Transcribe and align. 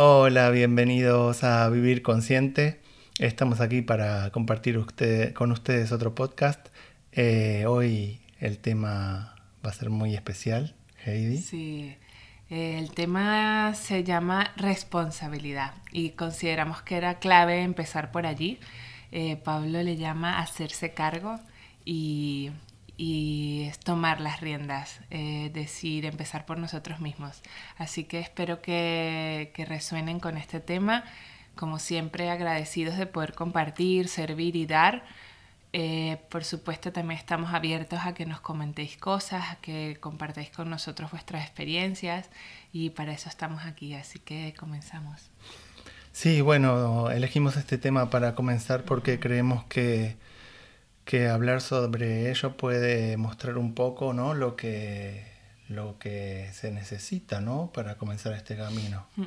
Hola, 0.00 0.50
bienvenidos 0.50 1.42
a 1.42 1.68
Vivir 1.70 2.02
Consciente. 2.02 2.80
Estamos 3.18 3.60
aquí 3.60 3.82
para 3.82 4.30
compartir 4.30 4.80
con 5.34 5.50
ustedes 5.50 5.90
otro 5.90 6.14
podcast. 6.14 6.68
Eh, 7.10 7.64
hoy 7.66 8.20
el 8.38 8.58
tema 8.58 9.34
va 9.66 9.70
a 9.70 9.72
ser 9.72 9.90
muy 9.90 10.14
especial, 10.14 10.76
Heidi. 11.04 11.38
Sí, 11.38 11.96
eh, 12.48 12.78
el 12.78 12.92
tema 12.92 13.74
se 13.74 14.04
llama 14.04 14.52
responsabilidad 14.56 15.74
y 15.90 16.10
consideramos 16.10 16.80
que 16.82 16.96
era 16.96 17.18
clave 17.18 17.62
empezar 17.62 18.12
por 18.12 18.24
allí. 18.24 18.60
Eh, 19.10 19.34
Pablo 19.34 19.82
le 19.82 19.96
llama 19.96 20.38
hacerse 20.38 20.94
cargo 20.94 21.40
y 21.84 22.52
y 22.98 23.66
es 23.68 23.78
tomar 23.78 24.20
las 24.20 24.40
riendas, 24.40 25.00
eh, 25.10 25.50
decir, 25.54 26.04
empezar 26.04 26.44
por 26.44 26.58
nosotros 26.58 26.98
mismos. 26.98 27.40
Así 27.78 28.04
que 28.04 28.18
espero 28.18 28.60
que, 28.60 29.52
resuenen 29.68 30.18
con 30.18 30.36
este 30.36 30.58
tema. 30.58 31.04
Como 31.54 31.78
siempre, 31.78 32.28
agradecidos 32.28 32.98
de 32.98 33.06
poder 33.06 33.34
compartir, 33.34 34.08
servir 34.08 34.56
y 34.56 34.66
dar. 34.66 35.04
Eh, 35.72 36.18
por 36.28 36.42
supuesto, 36.44 36.92
también 36.92 37.20
estamos 37.20 37.54
abiertos 37.54 38.00
a 38.02 38.14
que 38.14 38.26
nos 38.26 38.40
comentéis 38.40 38.96
cosas, 38.96 39.44
a 39.52 39.56
que 39.56 39.96
compartáis 40.00 40.50
con 40.50 40.68
nosotros 40.68 41.12
vuestras 41.12 41.44
experiencias 41.44 42.28
y 42.72 42.90
para 42.90 43.12
eso 43.12 43.28
estamos 43.28 43.64
aquí. 43.64 43.94
Así 43.94 44.18
que 44.18 44.54
comenzamos. 44.58 45.30
Sí, 46.10 46.40
bueno, 46.40 47.10
elegimos 47.10 47.56
este 47.56 47.78
tema 47.78 48.10
para 48.10 48.34
comenzar 48.34 48.82
porque 48.82 49.20
creemos 49.20 49.64
que 49.66 50.16
que 51.08 51.26
hablar 51.26 51.62
sobre 51.62 52.30
ello 52.30 52.54
puede 52.54 53.16
mostrar 53.16 53.56
un 53.56 53.72
poco 53.72 54.12
¿no? 54.12 54.34
lo, 54.34 54.56
que, 54.56 55.24
lo 55.66 55.98
que 55.98 56.50
se 56.52 56.70
necesita 56.70 57.40
¿no? 57.40 57.70
para 57.72 57.96
comenzar 57.96 58.34
este 58.34 58.58
camino. 58.58 59.06
Mm. 59.16 59.24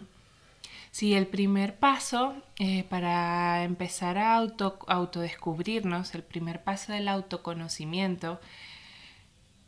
Sí, 0.91 1.15
el 1.15 1.25
primer 1.25 1.77
paso 1.77 2.35
eh, 2.59 2.83
para 2.83 3.63
empezar 3.63 4.19
a 4.19 4.35
auto, 4.35 4.77
autodescubrirnos, 4.85 6.13
el 6.13 6.21
primer 6.21 6.63
paso 6.63 6.93
del 6.93 7.07
autoconocimiento, 7.07 8.39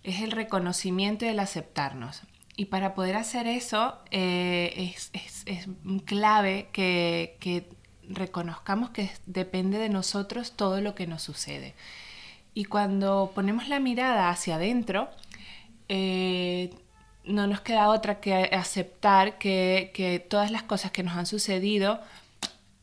es 0.03 0.21
el 0.21 0.29
reconocimiento 0.29 1.25
y 1.25 1.29
el 1.29 1.39
aceptarnos. 1.39 2.21
Y 2.55 2.65
para 2.65 2.93
poder 2.93 3.15
hacer 3.15 3.47
eso 3.47 3.97
eh, 4.11 4.93
es, 4.93 5.09
es, 5.47 5.67
clave 6.05 6.69
que, 6.73 7.37
que 7.39 7.67
reconozcamos 8.09 8.89
que 8.91 9.11
depende 9.25 9.77
de 9.77 9.89
nosotros 9.89 10.53
todo 10.53 10.81
lo 10.81 10.95
que 10.95 11.07
nos 11.07 11.21
sucede. 11.21 11.73
Y 12.53 12.65
cuando 12.65 13.31
ponemos 13.33 13.67
la 13.67 13.79
mirada 13.79 14.29
hacia 14.29 14.55
adentro, 14.55 15.09
eh, 15.89 16.71
no 17.25 17.47
nos 17.47 17.61
queda 17.61 17.89
otra 17.89 18.19
que 18.19 18.33
aceptar 18.35 19.37
que, 19.37 20.25
todas 20.29 20.51
las 20.51 20.63
cosas 20.63 20.91
que 20.91 21.03
nos 21.03 21.15
han 21.15 21.25
sucedido 21.25 21.99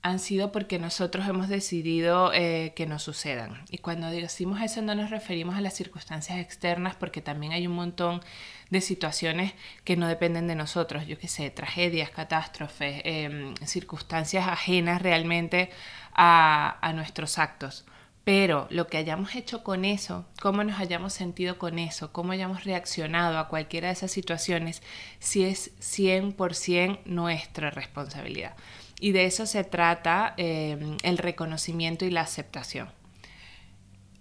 han 0.03 0.19
sido 0.19 0.51
porque 0.51 0.79
nosotros 0.79 1.29
hemos 1.29 1.48
decidido 1.48 2.33
eh, 2.33 2.73
que 2.75 2.87
nos 2.87 3.03
sucedan. 3.03 3.62
Y 3.70 3.79
cuando 3.79 4.09
decimos 4.11 4.61
eso 4.62 4.81
no 4.83 4.95
nos 4.95 5.11
referimos 5.11 5.56
a 5.56 5.61
las 5.61 5.75
circunstancias 5.75 6.39
externas 6.39 6.97
porque 6.97 7.20
también 7.20 7.53
hay 7.53 7.67
un 7.67 7.75
montón 7.75 8.23
de 8.71 8.81
situaciones 8.81 9.53
que 9.84 9.97
no 9.97 10.09
dependen 10.09 10.47
de 10.47 10.55
nosotros, 10.55 11.06
yo 11.06 11.19
qué 11.19 11.28
sé, 11.28 11.51
tragedias, 11.51 12.11
catástrofes, 12.11 13.03
em, 13.05 13.55
circunstancias 13.67 14.48
ajenas 14.48 15.03
realmente 15.03 15.71
a 16.15 16.93
nuestros 16.95 17.39
actos. 17.39 17.84
Pero 18.25 18.67
lo 18.71 18.87
que 18.87 18.98
hayamos 18.98 19.34
hecho 19.34 19.65
con 19.65 19.84
eso, 19.84 20.27
cómo 20.41 20.62
nos 20.62 20.78
hayamos 20.78 21.15
sentido 21.15 21.59
con 21.59 21.78
eso, 21.78 22.12
cómo 22.12 22.33
hayamos 22.33 22.65
reaccionado 22.65 23.39
a 23.39 23.48
cualquiera 23.48 23.89
de 23.89 23.95
esas 23.95 24.12
situaciones, 24.12 24.83
sí 25.19 25.45
es 25.45 25.73
100% 25.81 27.01
nuestra 27.06 27.71
responsabilidad. 27.71 28.55
Y 29.01 29.12
de 29.12 29.25
eso 29.25 29.47
se 29.47 29.65
trata 29.65 30.34
em, 30.37 30.97
el 31.03 31.19
reconocimiento 31.19 32.05
y 32.05 32.11
la 32.11 32.20
aceptación. 32.20 32.89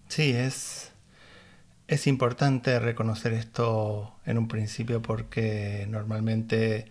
Sí, 0.07 0.31
es, 0.31 0.91
es 1.87 2.07
importante 2.07 2.79
reconocer 2.79 3.33
esto 3.33 4.15
en 4.25 4.37
un 4.37 4.47
principio 4.47 5.01
porque 5.01 5.85
normalmente 5.89 6.87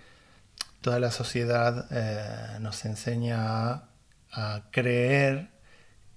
toda 0.81 1.01
la 1.01 1.11
sociedad 1.11 1.87
eh, 1.91 2.61
nos 2.61 2.85
enseña 2.85 3.83
a 4.33 4.63
creer 4.71 5.49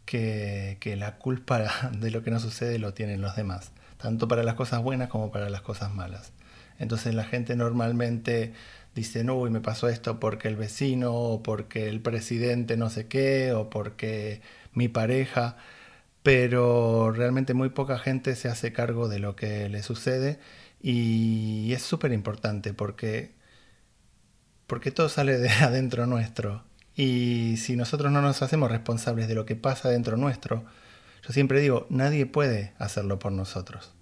que, 0.06 0.96
la 0.98 1.18
culpa 1.18 1.90
de 1.94 2.12
lo 2.12 2.24
que 2.24 2.32
nos 2.32 2.42
sucede 2.42 2.80
lo 2.80 2.94
tienen 2.94 3.22
los 3.22 3.36
demás, 3.36 3.72
tanto 3.98 4.28
para 4.28 4.44
las 4.44 4.56
cosas 4.56 4.82
buenas 4.82 5.10
como 5.10 5.32
para 5.32 5.50
las 5.50 5.62
cosas 5.62 5.94
malas. 5.94 6.34
Entonces 6.82 7.16
la 7.16 7.24
gente 7.26 7.56
normalmente 7.56 8.54
dice, 8.96 9.24
no, 9.24 9.40
me 9.50 9.62
pasó 9.62 9.88
esto 9.90 10.20
porque 10.20 10.48
el 10.48 10.56
vecino, 10.58 11.14
o 11.14 11.44
porque 11.44 11.88
el 11.90 12.02
presidente 12.02 12.78
no 12.78 12.90
sé 12.90 13.08
qué, 13.08 13.54
o 13.54 13.70
porque 13.70 14.42
mi 14.74 14.88
pareja, 14.90 15.58
pero 16.24 17.12
realmente 17.12 17.54
muy 17.54 17.70
poca 17.70 18.00
gente 18.00 18.36
se 18.36 18.50
hace 18.50 18.74
cargo 18.74 19.08
de 19.10 19.20
lo 19.20 19.36
que 19.36 19.70
le 19.70 19.84
sucede 19.84 20.40
y 20.82 21.74
es 21.74 21.84
súper 21.84 22.14
importante 22.14 22.74
porque, 22.74 23.34
porque 24.68 24.92
todo 24.92 25.10
sale 25.10 25.38
de 25.38 25.50
adentro 25.62 26.06
nuestro 26.08 26.64
y 26.96 27.58
si 27.58 27.76
nosotros 27.76 28.12
no 28.12 28.22
nos 28.22 28.42
hacemos 28.42 28.72
responsables 28.72 29.28
de 29.28 29.36
lo 29.36 29.46
que 29.46 29.56
pasa 29.56 29.90
dentro 29.90 30.18
nuestro, 30.18 30.66
yo 31.24 31.34
siempre 31.34 31.62
digo, 31.62 31.88
nadie 31.90 32.26
puede 32.26 32.74
hacerlo 32.80 33.20
por 33.20 33.32
nosotros. 33.32 33.94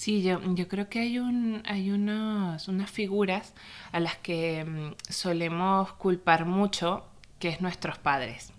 Sí, 0.00 0.22
yo, 0.22 0.40
yo 0.54 0.66
creo 0.66 0.88
que 0.88 1.00
hay, 1.00 1.18
un, 1.18 1.62
hay 1.66 1.90
unas 1.90 2.90
figuras 2.90 3.52
a 3.92 4.00
las 4.00 4.16
que 4.16 4.64
mm, 4.64 4.94
solemos 5.10 5.92
culpar 5.92 6.46
mucho, 6.46 7.04
que 7.38 7.50
es 7.50 7.60
nuestros 7.60 7.98
padres. 7.98 8.50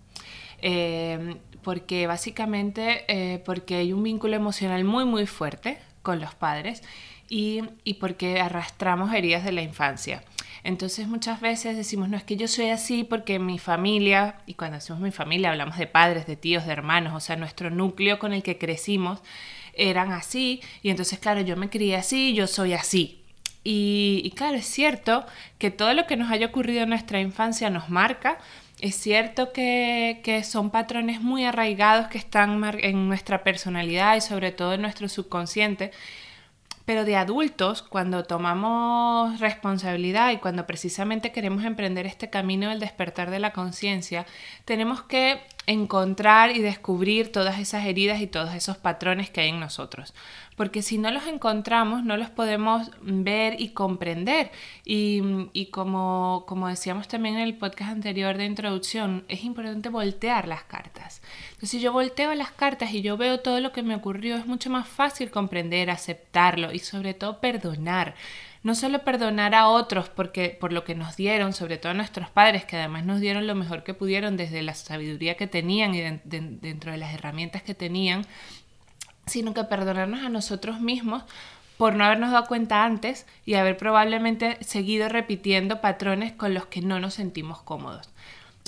Eh, 0.62 1.38
porque 1.64 2.06
básicamente 2.06 3.06
eh, 3.08 3.40
porque 3.44 3.78
hay 3.78 3.92
un 3.92 4.04
vínculo 4.04 4.36
emocional 4.36 4.84
muy 4.84 5.04
muy 5.04 5.26
fuerte 5.26 5.80
con 6.04 6.20
los 6.20 6.36
padres 6.36 6.84
y, 7.28 7.64
y 7.84 7.96
porque 7.96 8.40
arrastramos 8.40 9.12
heridas 9.12 9.44
de 9.44 9.52
la 9.52 9.64
infancia. 9.64 10.24
Entonces 10.64 11.08
muchas 11.08 11.42
veces 11.42 11.76
decimos, 11.76 12.08
no 12.08 12.18
es 12.18 12.24
que 12.24 12.36
yo 12.36 12.48
soy 12.48 12.70
así 12.70 13.04
porque 13.04 13.40
mi 13.40 13.58
familia, 13.58 14.36
y 14.46 14.54
cuando 14.54 14.78
decimos 14.78 15.02
mi 15.02 15.10
familia 15.10 15.50
hablamos 15.50 15.80
de 15.80 15.88
padres, 15.88 16.28
de 16.28 16.36
tíos, 16.36 16.68
de 16.68 16.74
hermanos, 16.74 17.16
o 17.16 17.20
sea, 17.20 17.36
nuestro 17.36 17.72
núcleo 17.72 18.20
con 18.20 18.32
el 18.32 18.44
que 18.44 18.60
crecimos 18.60 19.24
eran 19.74 20.12
así, 20.12 20.62
y 20.82 20.90
entonces 20.90 21.20
claro, 21.20 21.42
yo 21.42 21.56
me 21.56 21.70
crié 21.70 21.96
así, 21.96 22.34
yo 22.34 22.48
soy 22.48 22.74
así. 22.74 23.22
Y, 23.64 24.34
claro, 24.36 24.58
es 24.58 24.66
cierto 24.66 25.26
que 25.60 25.70
todo 25.70 25.94
lo 25.94 26.08
que 26.08 26.18
nos 26.18 26.32
haya 26.32 26.48
ocurrido 26.48 26.84
en 26.84 26.90
nuestra 26.90 27.20
infancia 27.20 27.70
nos 27.70 27.90
marca, 27.90 28.40
es 28.80 28.96
cierto 28.96 29.54
que, 29.54 30.22
que, 30.24 30.44
son 30.44 30.72
patrones 30.72 31.22
muy 31.22 31.46
arraigados 31.46 32.08
que 32.08 32.18
están 32.18 32.64
en 32.80 33.08
nuestra 33.08 33.44
personalidad 33.44 34.16
y 34.16 34.22
sobre 34.22 34.52
todo 34.52 34.74
en 34.74 34.82
nuestro 34.82 35.08
subconsciente 35.08 35.92
pero 36.86 37.06
de 37.06 37.16
adultos, 37.16 37.82
cuando 37.82 38.24
tomamos 38.24 39.40
responsabilidad 39.40 40.32
y 40.32 40.38
cuando 40.38 40.66
precisamente 40.66 41.32
queremos 41.32 41.64
emprender 41.64 42.06
este 42.06 42.30
camino 42.30 42.70
del 42.70 42.80
despertar 42.80 43.30
de 43.30 43.40
la 43.40 43.54
conciencia, 43.54 44.26
tenemos 44.66 45.04
que 45.04 45.42
encontrar 45.68 46.56
y 46.56 46.60
descubrir 46.60 47.32
todas 47.32 47.60
esas 47.60 47.86
heridas 47.86 48.22
y 48.22 48.28
todos 48.28 48.54
esos 48.54 48.78
patrones 48.78 49.30
que 49.30 49.42
hay 49.42 49.50
en 49.50 49.60
nosotros. 49.60 50.14
Porque 50.62 50.84
si 50.84 51.00
no 51.00 51.10
los 51.10 51.26
encontramos, 51.26 52.04
no 52.04 52.18
los 52.18 52.30
podemos 52.30 52.92
ver 53.02 53.60
y 53.60 53.70
comprender. 53.70 54.52
Y, 54.86 55.70
como, 55.72 56.44
como 56.48 56.68
decíamos 56.68 57.08
también 57.08 57.38
en 57.38 57.42
el 57.42 57.58
podcast 57.58 57.90
anterior 57.90 58.38
de 58.38 58.46
introducción, 58.46 59.26
es 59.28 59.44
importante 59.44 59.90
voltear 59.90 60.48
las 60.48 60.62
cartas. 60.62 61.24
Entonces, 61.46 61.72
si 61.72 61.80
yo 61.80 61.92
volteo 61.92 62.36
las 62.36 62.52
cartas 62.52 62.94
y 62.94 63.02
yo 63.02 63.18
veo 63.18 63.40
todo 63.40 63.60
lo 63.60 63.72
que 63.72 63.82
me 63.82 63.96
ocurrió, 63.96 64.38
es 64.38 64.46
mucho 64.46 64.70
más 64.70 64.88
fácil 64.88 65.32
comprender, 65.32 65.90
aceptarlo 65.90 66.72
y 66.72 66.78
sobre 66.78 67.16
todo 67.16 67.42
perdonar 67.42 68.14
no 68.64 68.76
solo 68.76 69.00
perdonar 69.00 69.56
a 69.56 69.68
otros 69.68 70.10
porque, 70.10 70.56
por 70.62 70.72
lo 70.72 70.84
que 70.84 70.94
nos 70.94 71.16
dieron, 71.16 71.52
sobre 71.52 71.80
todo 71.80 71.94
a 71.94 71.96
nuestros 71.96 72.30
padres, 72.30 72.64
que 72.64 72.78
además 72.78 73.04
nos 73.06 73.20
dieron 73.20 73.48
lo 73.48 73.56
mejor 73.56 73.84
que 73.84 73.96
pudieron 73.96 74.38
desde 74.38 74.62
la 74.62 74.76
sabiduría 74.76 75.36
que 75.36 75.48
tenían 75.48 75.96
y 75.96 76.02
dentro 76.02 76.92
de 76.92 77.00
las 77.00 77.12
herramientas 77.16 77.64
que 77.64 77.74
tenían, 77.74 78.24
sino 79.26 79.54
que 79.54 79.64
perdonarnos 79.64 80.24
a 80.24 80.30
nosotros 80.30 80.80
mismos 80.80 81.24
por 81.78 81.96
no 81.96 82.06
habernos 82.06 82.32
dado 82.32 82.46
cuenta 82.46 82.86
antes 82.86 83.26
y 83.46 83.56
haber 83.56 83.78
probablemente 83.78 84.58
seguido 84.64 85.10
repitiendo 85.10 85.82
patrones 85.82 86.32
con 86.32 86.54
los 86.54 86.68
que 86.68 86.82
no 86.82 87.00
nos 87.00 87.16
sentimos 87.16 87.62
cómodos. 87.62 88.10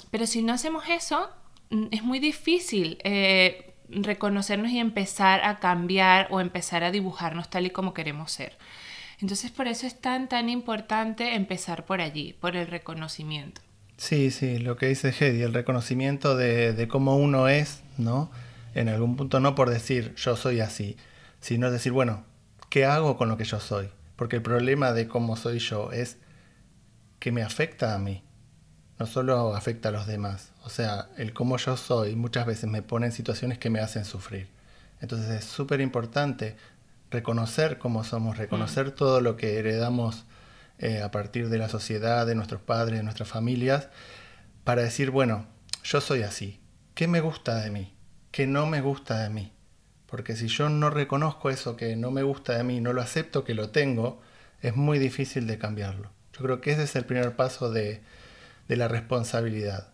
Pero 0.09 0.25
si 0.25 0.41
no 0.41 0.53
hacemos 0.53 0.85
eso, 0.89 1.29
mm, 1.69 1.85
es 1.91 2.03
muy 2.03 2.19
difícil 2.19 2.97
eh, 3.03 3.73
reconocernos 3.89 4.71
y 4.71 4.79
empezar 4.79 5.43
a 5.43 5.59
cambiar 5.59 6.27
o 6.31 6.39
empezar 6.39 6.83
a 6.83 6.91
dibujarnos 6.91 7.49
tal 7.49 7.65
y 7.65 7.69
como 7.69 7.93
queremos 7.93 8.31
ser. 8.31 8.57
Entonces 9.21 9.51
por 9.51 9.67
eso 9.67 9.87
es 9.87 9.99
tan, 9.99 10.27
tan 10.27 10.49
importante 10.49 11.35
empezar 11.35 11.85
por 11.85 12.01
allí, 12.01 12.33
por 12.33 12.55
el 12.55 12.67
reconocimiento. 12.67 13.61
Sí, 13.97 14.31
sí, 14.31 14.57
lo 14.57 14.75
que 14.75 14.87
dice 14.87 15.13
Hedy, 15.17 15.43
el 15.43 15.53
reconocimiento 15.53 16.35
de, 16.35 16.87
cómo 16.89 17.15
uno 17.15 17.47
es, 17.47 17.83
¿no? 17.97 18.29
En 18.73 18.89
algún 18.89 19.15
punto 19.15 19.39
no 19.39 19.55
por 19.55 19.69
decir 19.69 20.13
yo 20.15 20.35
soy 20.35 20.59
así, 20.59 20.97
sino 21.39 21.71
decir, 21.71 21.91
bueno, 21.91 22.25
¿qué 22.69 22.85
hago 22.85 23.17
con 23.17 23.29
lo 23.29 23.37
que 23.37 23.45
yo 23.45 23.59
soy? 23.59 23.89
Porque 24.15 24.37
el 24.37 24.41
problema 24.41 24.93
de 24.93 25.07
cómo 25.07 25.35
soy 25.35 25.59
yo 25.59 25.91
es 25.91 26.17
que 27.19 27.31
me 27.31 27.43
afecta 27.43 27.95
a 27.95 27.99
mí. 27.99 28.23
no 28.99 29.05
solo 29.05 29.55
afecta 29.55 29.89
a 29.89 29.91
los 29.91 30.07
demás, 30.07 30.51
o 30.63 30.69
sea, 30.69 31.09
el 31.17 31.33
cómo 31.33 31.57
yo 31.57 31.77
soy 31.77 32.15
muchas 32.15 32.45
veces 32.45 32.69
me 32.69 32.81
pone 32.81 33.07
en 33.07 33.11
situaciones 33.11 33.57
que 33.57 33.69
me 33.69 33.79
hacen 33.79 34.05
sufrir. 34.05 34.47
Entonces 35.01 35.29
es 35.29 35.45
súper 35.45 35.81
importante 35.81 36.55
reconocer 37.11 37.77
cómo 37.77 38.03
somos, 38.03 38.37
reconocer 38.37 38.87
mm. 38.87 38.95
todo 38.95 39.21
lo 39.21 39.35
que 39.35 39.59
heredamos 39.59 40.25
eh, 40.79 41.01
a 41.01 41.11
partir 41.11 41.49
de 41.49 41.57
la 41.57 41.69
sociedad, 41.69 42.25
de 42.25 42.35
nuestros 42.35 42.61
padres, 42.61 42.99
de 42.99 43.03
nuestras 43.03 43.29
familias, 43.29 43.89
para 44.63 44.81
decir, 44.81 45.11
bueno, 45.11 45.45
yo 45.83 46.01
soy 46.01 46.23
así, 46.23 46.59
¿qué 46.95 47.07
me 47.07 47.21
gusta 47.21 47.55
de 47.55 47.71
mí? 47.71 47.92
¿Qué 48.33 48.47
no 48.47 48.65
me 48.65 48.81
gusta 48.81 49.19
de 49.19 49.29
mí? 49.29 49.51
Porque 50.07 50.35
si 50.35 50.47
yo 50.47 50.67
no 50.67 50.89
reconozco 50.89 51.51
eso 51.51 51.75
que 51.75 51.95
no 51.95 52.09
me 52.09 52.23
gusta 52.23 52.57
de 52.57 52.63
mí, 52.63 52.81
no 52.81 52.91
lo 52.91 53.03
acepto 53.03 53.43
que 53.43 53.53
lo 53.53 53.69
tengo, 53.69 54.23
es 54.63 54.75
muy 54.75 54.97
difícil 54.97 55.45
de 55.45 55.59
cambiarlo. 55.59 56.09
Yo 56.33 56.41
creo 56.41 56.59
que 56.59 56.71
ese 56.71 56.81
es 56.81 56.95
el 56.95 57.05
primer 57.05 57.35
paso 57.35 57.69
de, 57.69 58.01
de 58.67 58.75
la 58.75 58.87
responsabilidad. 58.87 59.89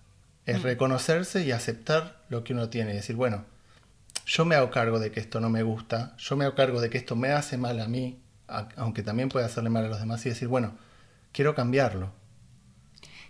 Es 0.45 0.59
mm. 0.59 0.63
reconocerse 0.63 1.44
y 1.44 1.51
aceptar 1.51 2.24
lo 2.30 2.45
que 2.45 2.53
uno 2.53 2.69
tiene. 2.69 2.94
Decir, 2.94 3.18
bueno, 3.18 3.44
yo 4.25 4.45
me 4.45 4.56
hago 4.56 4.71
cargo 4.71 5.00
de 5.00 5.12
que 5.12 5.19
esto 5.19 5.42
no 5.42 5.50
me 5.50 5.63
gusta, 5.63 6.15
yo 6.18 6.38
me 6.38 6.45
hago 6.45 6.56
cargo 6.56 6.80
de 6.80 6.89
que 6.89 6.97
esto 6.97 7.18
me 7.18 7.33
hace 7.33 7.57
mal 7.57 7.77
a 7.81 7.89
mí, 7.89 8.21
aunque 8.77 9.03
también 9.03 9.27
puede 9.27 9.47
hacerle 9.47 9.69
mal 9.69 9.83
a 9.83 9.89
los 9.89 10.00
demás, 10.00 10.25
y 10.25 10.30
decir, 10.30 10.47
bueno, 10.47 10.77
quiero 11.33 11.56
cambiarlo. 11.56 12.13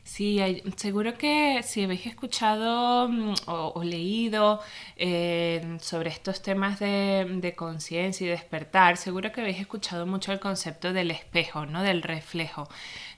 Sí, 0.09 0.39
seguro 0.75 1.17
que 1.19 1.61
si 1.63 1.83
habéis 1.83 2.07
escuchado 2.07 3.07
mm, 3.07 3.33
o, 3.45 3.83
leído 3.83 4.59
eh, 4.97 5.77
sobre 5.79 6.09
estos 6.09 6.41
temas 6.41 6.79
de, 6.79 7.53
conciencia 7.55 8.25
y 8.25 8.29
despertar, 8.29 8.97
seguro 8.97 9.31
que 9.31 9.41
habéis 9.41 9.59
escuchado 9.59 10.07
mucho 10.07 10.31
el 10.33 10.39
concepto 10.39 10.93
del 10.93 11.11
espejo, 11.11 11.67
¿no? 11.67 11.83
Del 11.83 12.01
reflejo, 12.01 12.67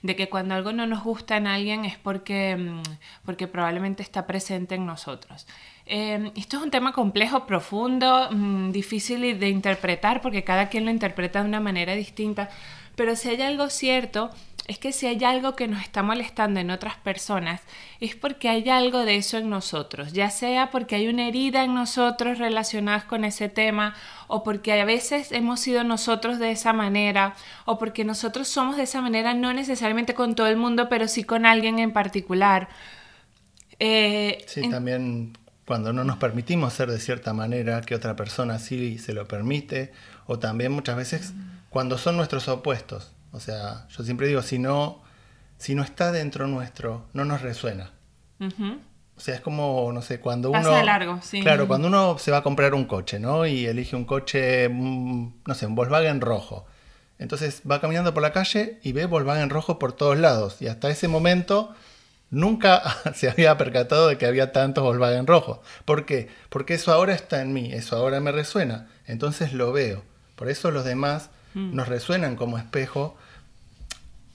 de 0.02 0.16
que 0.16 0.28
cuando 0.28 0.54
algo 0.54 0.72
no 0.72 0.86
nos 0.86 1.02
gusta 1.02 1.38
en 1.38 1.46
alguien 1.46 1.86
es 1.86 1.96
porque, 1.96 2.56
mm, 2.56 2.82
porque 3.24 3.48
probablemente 3.48 4.02
está 4.02 4.26
presente 4.26 4.74
en 4.74 4.84
nosotros. 4.84 5.46
Eh, 5.86 6.30
esto 6.36 6.58
es 6.58 6.62
un 6.62 6.70
tema 6.70 6.92
complejo, 6.92 7.46
profundo, 7.46 8.28
mm, 8.30 8.70
difícil 8.70 9.40
de 9.40 9.48
interpretar 9.48 10.20
porque 10.20 10.44
cada 10.44 10.68
quien 10.68 10.84
lo 10.84 10.90
interpreta 10.90 11.40
de 11.42 11.48
una 11.48 11.60
manera 11.60 11.94
distinta, 11.94 12.50
pero 12.96 13.16
si 13.16 13.30
hay 13.30 13.42
algo 13.42 13.70
cierto 13.70 14.30
es 14.68 14.78
que 14.78 14.92
si 14.92 15.06
hay 15.06 15.22
algo 15.24 15.56
que 15.56 15.66
nos 15.66 15.82
está 15.82 16.02
molestando 16.02 16.60
en 16.60 16.70
otras 16.70 16.96
personas, 16.96 17.60
es 18.00 18.14
porque 18.14 18.48
hay 18.48 18.68
algo 18.68 19.04
de 19.04 19.16
eso 19.16 19.38
en 19.38 19.50
nosotros, 19.50 20.12
ya 20.12 20.30
sea 20.30 20.70
porque 20.70 20.94
hay 20.94 21.08
una 21.08 21.26
herida 21.26 21.64
en 21.64 21.74
nosotros 21.74 22.38
relacionada 22.38 23.06
con 23.06 23.24
ese 23.24 23.48
tema, 23.48 23.94
o 24.28 24.44
porque 24.44 24.80
a 24.80 24.84
veces 24.84 25.32
hemos 25.32 25.60
sido 25.60 25.82
nosotros 25.84 26.38
de 26.38 26.52
esa 26.52 26.72
manera, 26.72 27.34
o 27.64 27.78
porque 27.78 28.04
nosotros 28.04 28.48
somos 28.48 28.76
de 28.76 28.84
esa 28.84 29.00
manera, 29.00 29.34
no 29.34 29.52
necesariamente 29.52 30.14
con 30.14 30.34
todo 30.34 30.46
el 30.46 30.56
mundo, 30.56 30.88
pero 30.88 31.08
sí 31.08 31.24
con 31.24 31.44
alguien 31.44 31.78
en 31.78 31.92
particular. 31.92 32.68
Eh, 33.80 34.44
sí, 34.46 34.70
también 34.70 35.36
cuando 35.66 35.92
no 35.92 36.04
nos 36.04 36.18
permitimos 36.18 36.72
ser 36.72 36.88
de 36.90 37.00
cierta 37.00 37.32
manera, 37.32 37.80
que 37.80 37.96
otra 37.96 38.14
persona 38.14 38.60
sí 38.60 38.98
se 38.98 39.12
lo 39.12 39.26
permite, 39.26 39.92
o 40.26 40.38
también 40.38 40.70
muchas 40.70 40.96
veces 40.96 41.34
cuando 41.72 41.98
son 41.98 42.16
nuestros 42.16 42.46
opuestos 42.48 43.12
o 43.32 43.40
sea, 43.40 43.86
yo 43.88 44.04
siempre 44.04 44.28
digo, 44.28 44.42
si 44.42 44.58
no, 44.58 45.02
si 45.56 45.74
no 45.74 45.82
está 45.82 46.12
dentro 46.12 46.46
nuestro, 46.46 47.06
no 47.14 47.24
nos 47.24 47.40
resuena. 47.40 47.90
O 49.16 49.20
sea, 49.20 49.36
es 49.36 49.40
como, 49.40 49.90
no 49.92 50.02
sé, 50.02 50.20
cuando 50.20 50.50
uno... 50.50 50.62
Pasa 50.62 50.82
largo, 50.82 51.20
sí. 51.22 51.40
Claro, 51.40 51.66
cuando 51.66 51.88
uno 51.88 52.18
se 52.18 52.30
va 52.30 52.38
a 52.38 52.42
comprar 52.42 52.74
un 52.74 52.84
coche, 52.84 53.18
¿no? 53.18 53.46
Y 53.46 53.66
elige 53.66 53.96
un 53.96 54.04
coche, 54.04 54.68
no 54.68 55.54
sé, 55.54 55.66
un 55.66 55.74
Volkswagen 55.74 56.20
rojo. 56.20 56.66
Entonces 57.18 57.62
va 57.68 57.80
caminando 57.80 58.12
por 58.12 58.22
la 58.22 58.32
calle 58.32 58.80
y 58.82 58.92
ve 58.92 59.06
Volkswagen 59.06 59.48
rojo 59.48 59.78
por 59.78 59.92
todos 59.92 60.18
lados. 60.18 60.60
Y 60.60 60.66
hasta 60.66 60.90
ese 60.90 61.08
momento 61.08 61.72
nunca 62.30 62.82
se 63.14 63.30
había 63.30 63.56
percatado 63.56 64.08
de 64.08 64.18
que 64.18 64.26
había 64.26 64.52
tantos 64.52 64.84
Volkswagen 64.84 65.26
rojos. 65.26 65.60
¿Por 65.86 66.04
qué? 66.04 66.28
Porque 66.50 66.74
eso 66.74 66.92
ahora 66.92 67.14
está 67.14 67.40
en 67.40 67.52
mí, 67.54 67.72
eso 67.72 67.96
ahora 67.96 68.20
me 68.20 68.32
resuena. 68.32 68.88
Entonces 69.06 69.54
lo 69.54 69.72
veo. 69.72 70.02
Por 70.34 70.50
eso 70.50 70.70
los 70.70 70.84
demás 70.84 71.30
mm. 71.54 71.74
nos 71.74 71.88
resuenan 71.88 72.36
como 72.36 72.58
espejo 72.58 73.16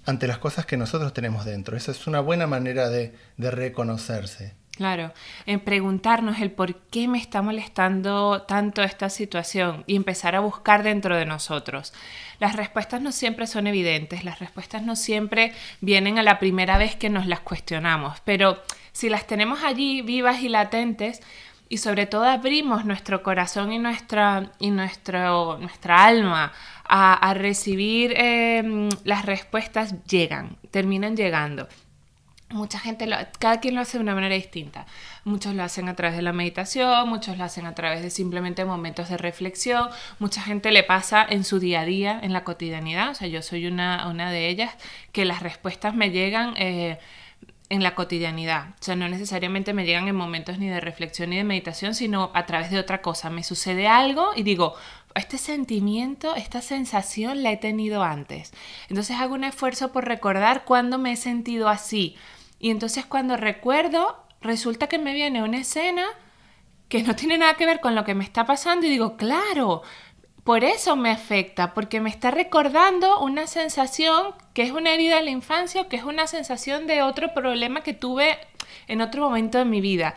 ante 0.07 0.25
las 0.25 0.37
cosas 0.37 0.65
que 0.65 0.77
nosotros 0.77 1.13
tenemos 1.13 1.45
dentro. 1.45 1.75
Esa 1.75 1.91
es 1.91 2.07
una 2.07 2.21
buena 2.21 2.47
manera 2.47 2.89
de, 2.89 3.13
reconocerse. 3.37 4.55
Claro, 4.71 5.11
en 5.45 5.59
preguntarnos 5.59 6.39
el 6.39 6.51
por 6.51 6.75
qué 6.75 7.07
me 7.07 7.17
está 7.17 7.41
molestando 7.41 8.43
tanto 8.43 8.83
esta 8.83 9.09
situación 9.09 9.83
y 9.85 9.95
empezar 9.95 10.35
a 10.35 10.39
buscar 10.39 10.83
dentro 10.83 11.17
de 11.17 11.25
nosotros. 11.25 11.93
Las 12.39 12.55
respuestas 12.55 13.01
no 13.01 13.11
siempre 13.11 13.47
son 13.47 13.67
evidentes, 13.67 14.23
las 14.23 14.39
respuestas 14.39 14.83
no 14.83 14.95
siempre 14.95 15.51
vienen 15.81 16.19
a 16.19 16.23
la 16.23 16.39
primera 16.39 16.77
vez 16.77 16.95
que 16.95 17.09
nos 17.09 17.25
las 17.25 17.39
cuestionamos, 17.41 18.21
pero 18.23 18.61
si 18.93 19.09
las 19.09 19.27
tenemos 19.27 19.63
allí 19.63 20.03
vivas 20.03 20.41
y 20.41 20.49
latentes, 20.49 21.21
y 21.69 21.79
sobre 21.79 22.05
todo 22.05 22.23
abrimos 22.23 22.85
nuestro 22.85 23.23
corazón 23.23 23.71
y 23.73 23.79
nuestra, 23.79 24.51
y 24.59 24.71
nuestro, 24.71 25.57
nuestra 25.57 26.05
alma 26.05 26.53
a, 26.89 27.33
recibir 27.33 28.13
em, 28.17 28.89
las 29.03 29.25
respuestas, 29.25 30.03
llegan, 30.05 30.57
terminan 30.71 31.15
llegando. 31.15 31.67
Mucha 32.49 32.79
gente, 32.79 33.09
cada 33.39 33.59
quien 33.59 33.75
lo 33.75 33.81
hace 33.81 33.97
de 33.97 34.03
una 34.03 34.15
manera 34.15 34.35
distinta. 34.35 34.85
Muchos 35.25 35.53
lo 35.53 35.63
hacen 35.63 35.89
a 35.89 35.95
través 35.95 36.15
de 36.15 36.21
la 36.21 36.31
meditación, 36.31 37.09
muchos 37.09 37.37
lo 37.37 37.43
hacen 37.43 37.65
a 37.65 37.75
través 37.75 38.01
de 38.01 38.09
simplemente 38.09 38.63
momentos 38.63 39.09
de 39.09 39.17
reflexión, 39.17 39.89
mucha 40.19 40.41
gente 40.41 40.71
le 40.71 40.83
pasa 40.83 41.25
en 41.29 41.43
su 41.43 41.59
día 41.59 41.81
a 41.81 41.85
día, 41.85 42.17
en 42.23 42.31
la 42.31 42.45
cotidianidad, 42.45 43.09
o 43.09 43.15
sea, 43.15 43.27
yo 43.27 43.41
soy 43.41 43.67
una, 43.67 44.07
una 44.07 44.31
de 44.31 44.47
ellas, 44.47 44.73
que 45.11 45.25
las 45.25 45.41
respuestas 45.41 45.93
me 45.93 46.09
llegan 46.11 46.53
eh, 46.55 46.99
en 47.69 47.83
la 47.83 47.95
cotidianidad. 47.95 48.69
O 48.79 48.83
sea, 48.83 48.95
no 48.95 49.09
necesariamente 49.09 49.73
me 49.73 49.85
llegan 49.85 50.07
en 50.07 50.15
momentos 50.15 50.57
ni 50.57 50.67
de 50.67 50.79
reflexión 50.79 51.29
ni 51.29 51.37
de 51.37 51.43
meditación, 51.43 51.95
sino 51.95 52.31
a 52.33 52.45
través 52.45 52.71
de 52.71 52.79
otra 52.79 53.01
cosa. 53.01 53.29
Me 53.29 53.43
sucede 53.43 53.87
algo 53.87 54.31
y 54.35 54.43
digo, 54.43 54.75
este 55.15 55.37
sentimiento, 55.37 56.35
esta 56.35 56.61
sensación 56.61 57.43
la 57.43 57.51
he 57.51 57.57
tenido 57.57 58.03
antes. 58.03 58.53
Entonces 58.89 59.17
hago 59.17 59.33
un 59.33 59.43
esfuerzo 59.43 59.91
por 59.91 60.05
recordar 60.05 60.63
cuándo 60.63 60.97
me 60.97 61.13
he 61.13 61.17
sentido 61.17 61.67
así. 61.69 62.15
Y 62.59 62.69
entonces 62.69 63.05
cuando 63.05 63.35
recuerdo, 63.35 64.23
resulta 64.41 64.87
que 64.87 64.99
me 64.99 65.13
viene 65.13 65.43
una 65.43 65.59
escena 65.59 66.05
que 66.89 67.03
no 67.03 67.15
tiene 67.15 67.37
nada 67.37 67.55
que 67.55 67.65
ver 67.65 67.81
con 67.81 67.95
lo 67.95 68.05
que 68.05 68.15
me 68.15 68.23
está 68.23 68.45
pasando 68.45 68.85
y 68.85 68.89
digo, 68.89 69.17
claro, 69.17 69.81
por 70.47 70.63
eso 70.63 70.95
me 70.95 71.11
afecta, 71.11 71.73
porque 71.73 71.99
me 71.99 72.09
está 72.09 72.31
recordando 72.31 73.19
una 73.19 73.47
sensación 73.47 74.33
que 74.53 74.61
es 74.61 74.71
una 74.71 74.93
herida 74.93 75.17
de 75.17 75.23
la 75.23 75.29
infancia 75.29 75.81
o 75.81 75.89
que 75.89 75.97
es 75.97 76.05
una 76.05 76.25
sensación 76.25 76.87
de 76.87 77.01
otro 77.01 77.33
problema 77.33 77.83
que 77.83 77.91
tuve 77.91 78.37
en 78.87 79.01
otro 79.01 79.23
momento 79.23 79.57
de 79.57 79.65
mi 79.65 79.81
vida. 79.81 80.15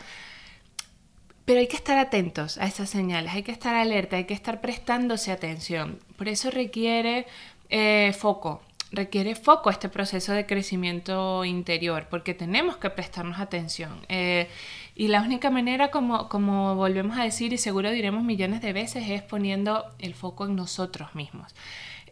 Pero 1.45 1.59
hay 1.59 1.67
que 1.67 1.75
estar 1.75 1.99
atentos 1.99 2.59
a 2.59 2.67
esas 2.67 2.89
señales, 2.89 3.33
hay 3.35 3.43
que 3.43 3.51
estar 3.51 3.75
alerta, 3.75 4.19
hay 4.19 4.25
que 4.25 4.35
estar 4.35 4.61
prestándose 4.61 5.33
atención. 5.33 5.99
Por 6.17 6.29
eso 6.29 6.53
requiere 6.53 7.27
eh, 7.69 8.15
foco, 8.17 8.63
requiere 8.93 9.35
foco 9.35 9.69
este 9.69 9.89
proceso 9.89 10.33
de 10.33 10.47
crecimiento 10.47 11.45
interior, 11.45 12.07
porque 12.09 12.35
tenemos 12.35 12.77
que 12.77 12.89
prestarnos 12.91 13.41
atención. 13.41 14.07
Eh, 14.09 14.49
y 14.95 15.09
la 15.09 15.23
única 15.23 15.51
manera, 15.51 15.91
como, 15.91 16.29
como 16.29 16.75
volvemos 16.75 17.19
a 17.19 17.25
decir 17.25 17.53
y 17.53 17.59
seguro 17.59 17.91
diremos 17.91 18.23
millones 18.23 18.61
de 18.61 18.73
veces, 18.73 19.09
es 19.09 19.23
poniendo 19.23 19.85
el 19.99 20.15
foco 20.15 20.47
en 20.47 20.57
nosotros 20.57 21.15
mismos. 21.15 21.55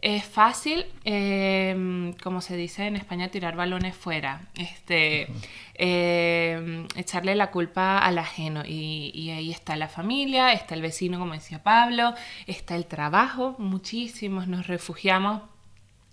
Es 0.01 0.23
fácil, 0.23 0.85
em, 1.03 2.13
como 2.13 2.39
se 2.39 2.55
dice 2.55 2.87
en 2.87 2.95
España, 2.95 3.27
tirar 3.27 3.57
balones 3.57 3.95
fuera, 3.95 4.47
este, 4.55 5.27
em, 5.75 6.87
echarle 6.95 7.35
la 7.35 7.51
culpa 7.51 7.97
al 7.99 8.17
ajeno. 8.17 8.63
Y, 8.65 9.11
y, 9.13 9.31
ahí 9.31 9.51
está 9.51 9.75
la 9.75 9.89
familia, 9.89 10.53
está 10.53 10.73
el 10.75 10.81
vecino, 10.81 11.19
como 11.19 11.33
decía 11.33 11.61
Pablo, 11.63 12.13
está 12.47 12.75
el 12.75 12.85
trabajo. 12.85 13.55
Muchísimos 13.59 14.47
nos 14.47 14.67
refugiamos 14.67 15.41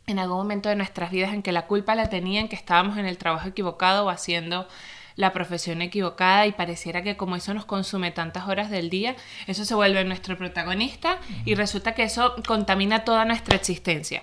en 0.07 0.19
algún 0.19 0.39
momento 0.39 0.69
de 0.69 0.77
nuestras 0.77 1.11
vidas 1.11 1.33
en 1.33 1.43
que 1.43 1.53
la 1.53 1.67
culpa 1.67 1.95
la 1.95 2.09
tenían, 2.09 2.49
que 2.49 2.57
estábamos 2.57 2.99
en 2.99 3.07
el 3.07 3.19
trabajo 3.19 3.49
equivocado 3.49 4.07
o 4.07 4.11
haciendo 4.11 4.69
la 5.17 5.33
profesión 5.33 5.83
equivocada 5.83 6.47
y 6.47 6.53
pareciera 6.53 7.03
que 7.03 7.17
como 7.17 7.37
eso 7.37 7.55
nos 7.55 7.65
consume 7.65 8.11
tantas 8.11 8.47
horas 8.49 8.71
del 8.71 8.91
día, 8.91 9.17
eso 9.47 9.65
se 9.65 9.75
vuelve 9.75 10.05
nuestro 10.05 10.37
protagonista 10.37 11.19
y 11.45 11.55
resulta 11.55 11.95
que 11.95 12.05
eso 12.05 12.37
contamina 12.47 13.05
toda 13.05 13.25
nuestra 13.25 13.57
existencia. 13.57 14.23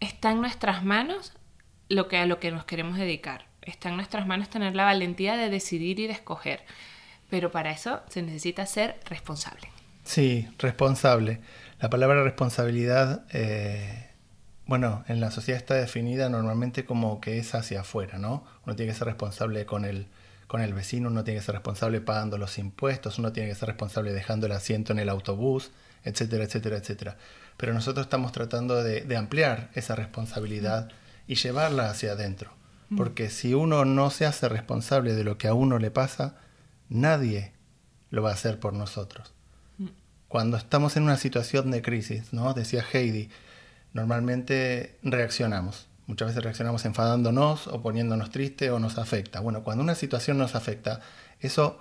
Está 0.00 0.32
en 0.32 0.40
nuestras 0.40 0.82
manos 0.82 1.32
lo 1.88 2.08
que 2.08 2.16
a 2.16 2.26
lo 2.26 2.40
que 2.40 2.50
nos 2.50 2.64
queremos 2.64 2.96
dedicar. 2.96 3.46
Está 3.60 3.90
en 3.90 3.96
nuestras 3.96 4.26
manos 4.26 4.48
tener 4.48 4.74
la 4.74 4.84
valentía 4.84 5.36
de 5.36 5.50
decidir 5.50 6.00
y 6.00 6.06
de 6.06 6.14
escoger. 6.14 6.64
Pero 7.30 7.52
para 7.52 7.70
eso 7.70 8.00
se 8.08 8.22
necesita 8.22 8.66
ser 8.66 8.98
responsable. 9.04 9.68
Sí, 10.04 10.48
responsable. 10.58 11.40
La 11.80 11.90
palabra 11.90 12.24
responsabilidad 12.24 13.24
eh, 13.32 14.11
bueno, 14.72 15.04
en 15.06 15.20
la 15.20 15.30
sociedad 15.30 15.60
está 15.60 15.74
definida 15.74 16.30
normalmente 16.30 16.86
como 16.86 17.20
que 17.20 17.36
es 17.36 17.54
hacia 17.54 17.82
afuera, 17.82 18.16
¿no? 18.16 18.42
Uno 18.64 18.74
tiene 18.74 18.90
que 18.90 18.98
ser 18.98 19.06
responsable 19.06 19.66
con 19.66 19.84
el, 19.84 20.06
con 20.46 20.62
el 20.62 20.72
vecino, 20.72 21.10
uno 21.10 21.24
tiene 21.24 21.40
que 21.40 21.44
ser 21.44 21.56
responsable 21.56 22.00
pagando 22.00 22.38
los 22.38 22.56
impuestos, 22.56 23.18
uno 23.18 23.32
tiene 23.32 23.50
que 23.50 23.54
ser 23.54 23.68
responsable 23.68 24.14
dejando 24.14 24.46
el 24.46 24.52
asiento 24.52 24.94
en 24.94 24.98
el 24.98 25.10
autobús, 25.10 25.72
etcétera, 26.04 26.44
etcétera, 26.44 26.78
etcétera. 26.78 27.18
Pero 27.58 27.74
nosotros 27.74 28.06
estamos 28.06 28.32
tratando 28.32 28.82
de, 28.82 29.14
ampliar 29.14 29.68
esa 29.74 29.94
responsabilidad 29.94 30.88
y 31.26 31.34
llevarla 31.34 31.90
hacia 31.90 32.12
adentro. 32.12 32.50
Mm. 32.88 32.96
Porque 32.96 33.28
si 33.28 33.52
uno 33.52 33.84
no 33.84 34.08
se 34.08 34.24
hace 34.24 34.48
responsable 34.48 35.14
de 35.14 35.24
lo 35.24 35.36
que 35.36 35.48
a 35.48 35.52
uno 35.52 35.78
le 35.78 35.90
pasa, 35.90 36.36
nadie 36.88 37.52
lo 38.08 38.22
va 38.22 38.30
a 38.30 38.34
hacer 38.36 38.58
por 38.58 38.72
nosotros. 38.72 39.34
Mm. 39.76 39.88
Cuando 40.28 40.56
estamos 40.56 40.96
en 40.96 41.02
una 41.02 41.18
situación 41.18 41.70
de 41.70 41.82
crisis, 41.82 42.32
¿no? 42.32 42.54
Decía 42.54 42.82
Heidi, 42.90 43.28
normalmente 43.92 44.98
reaccionamos. 45.02 45.88
Muchas 46.06 46.28
veces 46.28 46.42
reaccionamos 46.42 46.84
enfadándonos 46.84 47.68
o 47.68 47.80
poniéndonos 47.80 48.30
triste 48.30 48.70
o 48.70 48.78
nos 48.78 48.98
afecta. 48.98 49.40
Bueno, 49.40 49.62
cuando 49.62 49.82
una 49.82 49.94
situación 49.94 50.38
nos 50.38 50.54
afecta, 50.54 51.00
eso 51.40 51.78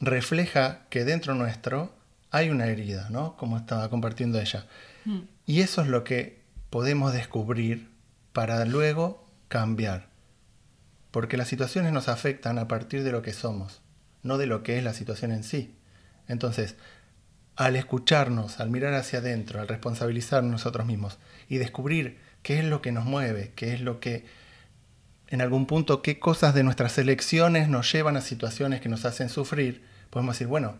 refleja 0.00 0.86
que 0.90 1.04
dentro 1.04 1.34
nuestro 1.34 1.92
hay 2.30 2.50
una 2.50 2.66
herida, 2.66 3.08
¿no? 3.10 3.36
Como 3.36 3.56
estaba 3.56 3.88
compartiendo 3.88 4.40
ella. 4.40 4.66
Mm. 5.04 5.20
Y 5.46 5.60
eso 5.60 5.82
es 5.82 5.88
lo 5.88 6.04
que 6.04 6.42
podemos 6.70 7.12
descubrir 7.12 7.90
para 8.32 8.64
luego 8.64 9.26
cambiar. 9.48 10.08
Porque 11.10 11.36
las 11.36 11.48
situaciones 11.48 11.92
nos 11.92 12.08
afectan 12.08 12.58
a 12.58 12.68
partir 12.68 13.02
de 13.02 13.12
lo 13.12 13.22
que 13.22 13.32
somos, 13.32 13.80
no 14.22 14.38
de 14.38 14.46
lo 14.46 14.62
que 14.62 14.78
es 14.78 14.84
la 14.84 14.92
situación 14.92 15.32
en 15.32 15.42
sí. 15.42 15.74
Entonces, 16.26 16.76
al 17.58 17.74
escucharnos, 17.74 18.60
al 18.60 18.70
mirar 18.70 18.94
hacia 18.94 19.18
adentro, 19.18 19.60
al 19.60 19.66
responsabilizarnos 19.66 20.52
nosotros 20.52 20.86
mismos 20.86 21.18
y 21.48 21.58
descubrir 21.58 22.20
qué 22.44 22.60
es 22.60 22.64
lo 22.64 22.80
que 22.80 22.92
nos 22.92 23.04
mueve, 23.04 23.52
qué 23.56 23.74
es 23.74 23.80
lo 23.80 23.98
que, 23.98 24.26
en 25.26 25.40
algún 25.40 25.66
punto, 25.66 26.00
qué 26.00 26.20
cosas 26.20 26.54
de 26.54 26.62
nuestras 26.62 26.96
elecciones 26.98 27.68
nos 27.68 27.92
llevan 27.92 28.16
a 28.16 28.20
situaciones 28.20 28.80
que 28.80 28.88
nos 28.88 29.04
hacen 29.04 29.28
sufrir, 29.28 29.84
podemos 30.08 30.36
decir, 30.36 30.46
bueno, 30.46 30.76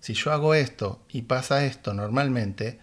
si 0.00 0.12
yo 0.12 0.32
hago 0.32 0.52
esto 0.52 1.02
y 1.08 1.22
pasa 1.22 1.64
esto 1.64 1.94
normalmente, 1.94 2.78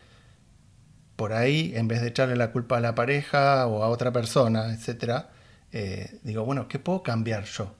por 1.15 1.33
ahí, 1.33 1.73
en 1.75 1.87
vez 1.87 2.01
de 2.01 2.07
echarle 2.07 2.35
la 2.35 2.51
culpa 2.51 2.77
a 2.77 2.81
la 2.81 2.95
pareja 2.95 3.67
o 3.67 3.83
a 3.83 3.89
otra 3.89 4.11
persona, 4.11 4.73
etc., 4.73 5.25
eh, 5.71 6.19
digo, 6.23 6.45
bueno, 6.45 6.67
¿qué 6.67 6.79
puedo 6.79 7.03
cambiar 7.03 7.43
yo? 7.43 7.75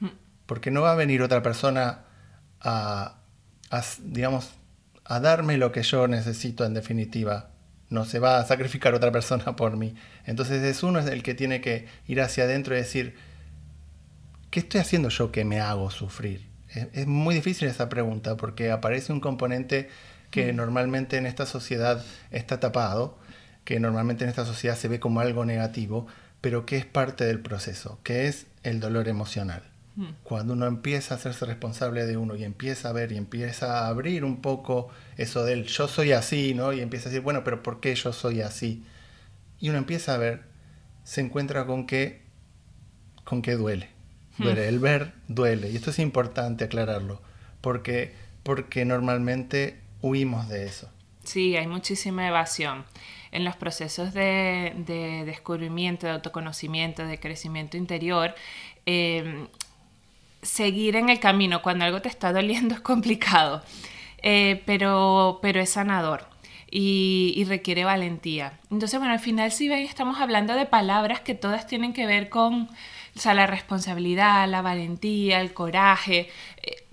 Hmm. 0.00 0.08
Porque 0.46 0.72
no 0.72 0.82
va 0.82 0.90
a 0.90 0.96
venir 0.96 1.22
otra 1.22 1.44
persona 1.44 2.06
a, 2.60 3.20
digamos, 4.02 4.50
a 5.10 5.18
darme 5.18 5.58
lo 5.58 5.72
que 5.72 5.82
yo 5.82 6.06
necesito 6.06 6.64
en 6.64 6.72
definitiva. 6.72 7.50
No 7.88 8.04
se 8.04 8.20
va 8.20 8.38
a 8.38 8.46
sacrificar 8.46 8.94
otra 8.94 9.10
persona 9.10 9.56
por 9.56 9.76
mí. 9.76 9.96
Entonces 10.24 10.62
es 10.62 10.84
uno 10.84 11.00
el 11.00 11.24
que 11.24 11.34
tiene 11.34 11.60
que 11.60 11.88
ir 12.06 12.20
hacia 12.20 12.44
adentro 12.44 12.76
y 12.76 12.78
decir, 12.78 13.16
¿qué 14.50 14.60
estoy 14.60 14.80
haciendo 14.80 15.08
yo 15.08 15.32
que 15.32 15.44
me 15.44 15.60
hago 15.60 15.90
sufrir? 15.90 16.46
Es, 16.68 17.08
muy 17.08 17.34
difícil 17.34 17.66
esa 17.66 17.88
pregunta 17.88 18.36
porque 18.36 18.70
aparece 18.70 19.12
un 19.12 19.18
componente 19.18 19.88
que 20.30 20.52
normalmente 20.52 21.16
en 21.16 21.26
esta 21.26 21.44
sociedad 21.44 22.04
está 22.30 22.60
tapado, 22.60 23.18
que 23.64 23.80
normalmente 23.80 24.22
en 24.22 24.30
esta 24.30 24.46
sociedad 24.46 24.76
se 24.76 24.86
ve 24.86 25.00
como 25.00 25.18
algo 25.18 25.44
negativo, 25.44 26.06
pero 26.40 26.66
que 26.66 26.76
es 26.76 26.86
parte 26.86 27.24
del 27.24 27.40
proceso, 27.40 27.98
que 28.04 28.28
es 28.28 28.46
el 28.62 28.78
dolor 28.78 29.08
emocional. 29.08 29.64
Cuando 30.22 30.54
uno 30.54 30.66
empieza 30.66 31.14
a 31.14 31.16
hacerse 31.18 31.44
responsable 31.44 32.06
de 32.06 32.16
uno 32.16 32.34
y 32.34 32.44
empieza 32.44 32.88
a 32.88 32.92
ver 32.92 33.12
y 33.12 33.16
empieza 33.16 33.80
a 33.80 33.88
abrir 33.88 34.24
un 34.24 34.40
poco 34.40 34.88
eso 35.16 35.44
del 35.44 35.66
yo 35.66 35.88
soy 35.88 36.12
así, 36.12 36.54
¿no? 36.54 36.72
Y 36.72 36.80
empieza 36.80 37.08
a 37.08 37.12
decir, 37.12 37.22
bueno, 37.22 37.44
pero 37.44 37.62
¿por 37.62 37.80
qué 37.80 37.94
yo 37.94 38.12
soy 38.12 38.40
así? 38.40 38.84
Y 39.58 39.68
uno 39.68 39.78
empieza 39.78 40.14
a 40.14 40.18
ver, 40.18 40.44
se 41.04 41.20
encuentra 41.20 41.66
con 41.66 41.86
que, 41.86 42.22
con 43.24 43.42
que 43.42 43.56
duele. 43.56 43.90
Hmm. 44.38 44.44
duele. 44.44 44.68
El 44.68 44.78
ver 44.78 45.12
duele. 45.28 45.70
Y 45.70 45.76
esto 45.76 45.90
es 45.90 45.98
importante 45.98 46.64
aclararlo, 46.64 47.20
porque, 47.60 48.14
porque 48.42 48.84
normalmente 48.84 49.80
huimos 50.00 50.48
de 50.48 50.64
eso. 50.64 50.90
Sí, 51.24 51.56
hay 51.56 51.66
muchísima 51.66 52.26
evasión. 52.26 52.84
En 53.32 53.44
los 53.44 53.54
procesos 53.54 54.12
de, 54.14 55.22
descubrimiento, 55.26 56.06
de 56.06 56.14
autoconocimiento, 56.14 57.04
de 57.04 57.20
crecimiento 57.20 57.76
interior, 57.76 58.34
em, 58.86 59.46
seguir 60.42 60.96
en 60.96 61.08
el 61.08 61.20
camino 61.20 61.62
cuando 61.62 61.84
algo 61.84 62.02
te 62.02 62.08
está 62.08 62.32
doliendo 62.32 62.74
es 62.76 62.80
complicado, 62.80 63.62
eh, 64.22 64.62
pero, 64.66 65.38
pero 65.42 65.60
es 65.60 65.70
sanador. 65.70 66.28
Y, 66.72 67.44
requiere 67.48 67.82
valentía. 67.82 68.60
Entonces, 68.70 69.00
bueno, 69.00 69.12
al 69.12 69.18
final 69.18 69.50
si 69.50 69.68
ven, 69.68 69.80
estamos 69.80 70.20
hablando 70.20 70.54
de 70.54 70.66
palabras 70.66 71.20
que 71.20 71.34
todas 71.34 71.66
tienen 71.66 71.92
que 71.92 72.06
ver 72.06 72.28
con 72.28 72.68
la 73.24 73.48
responsabilidad, 73.48 74.48
la 74.48 74.62
valentía, 74.62 75.40
el 75.40 75.52
coraje. 75.52 76.28
Eh, 76.62 76.84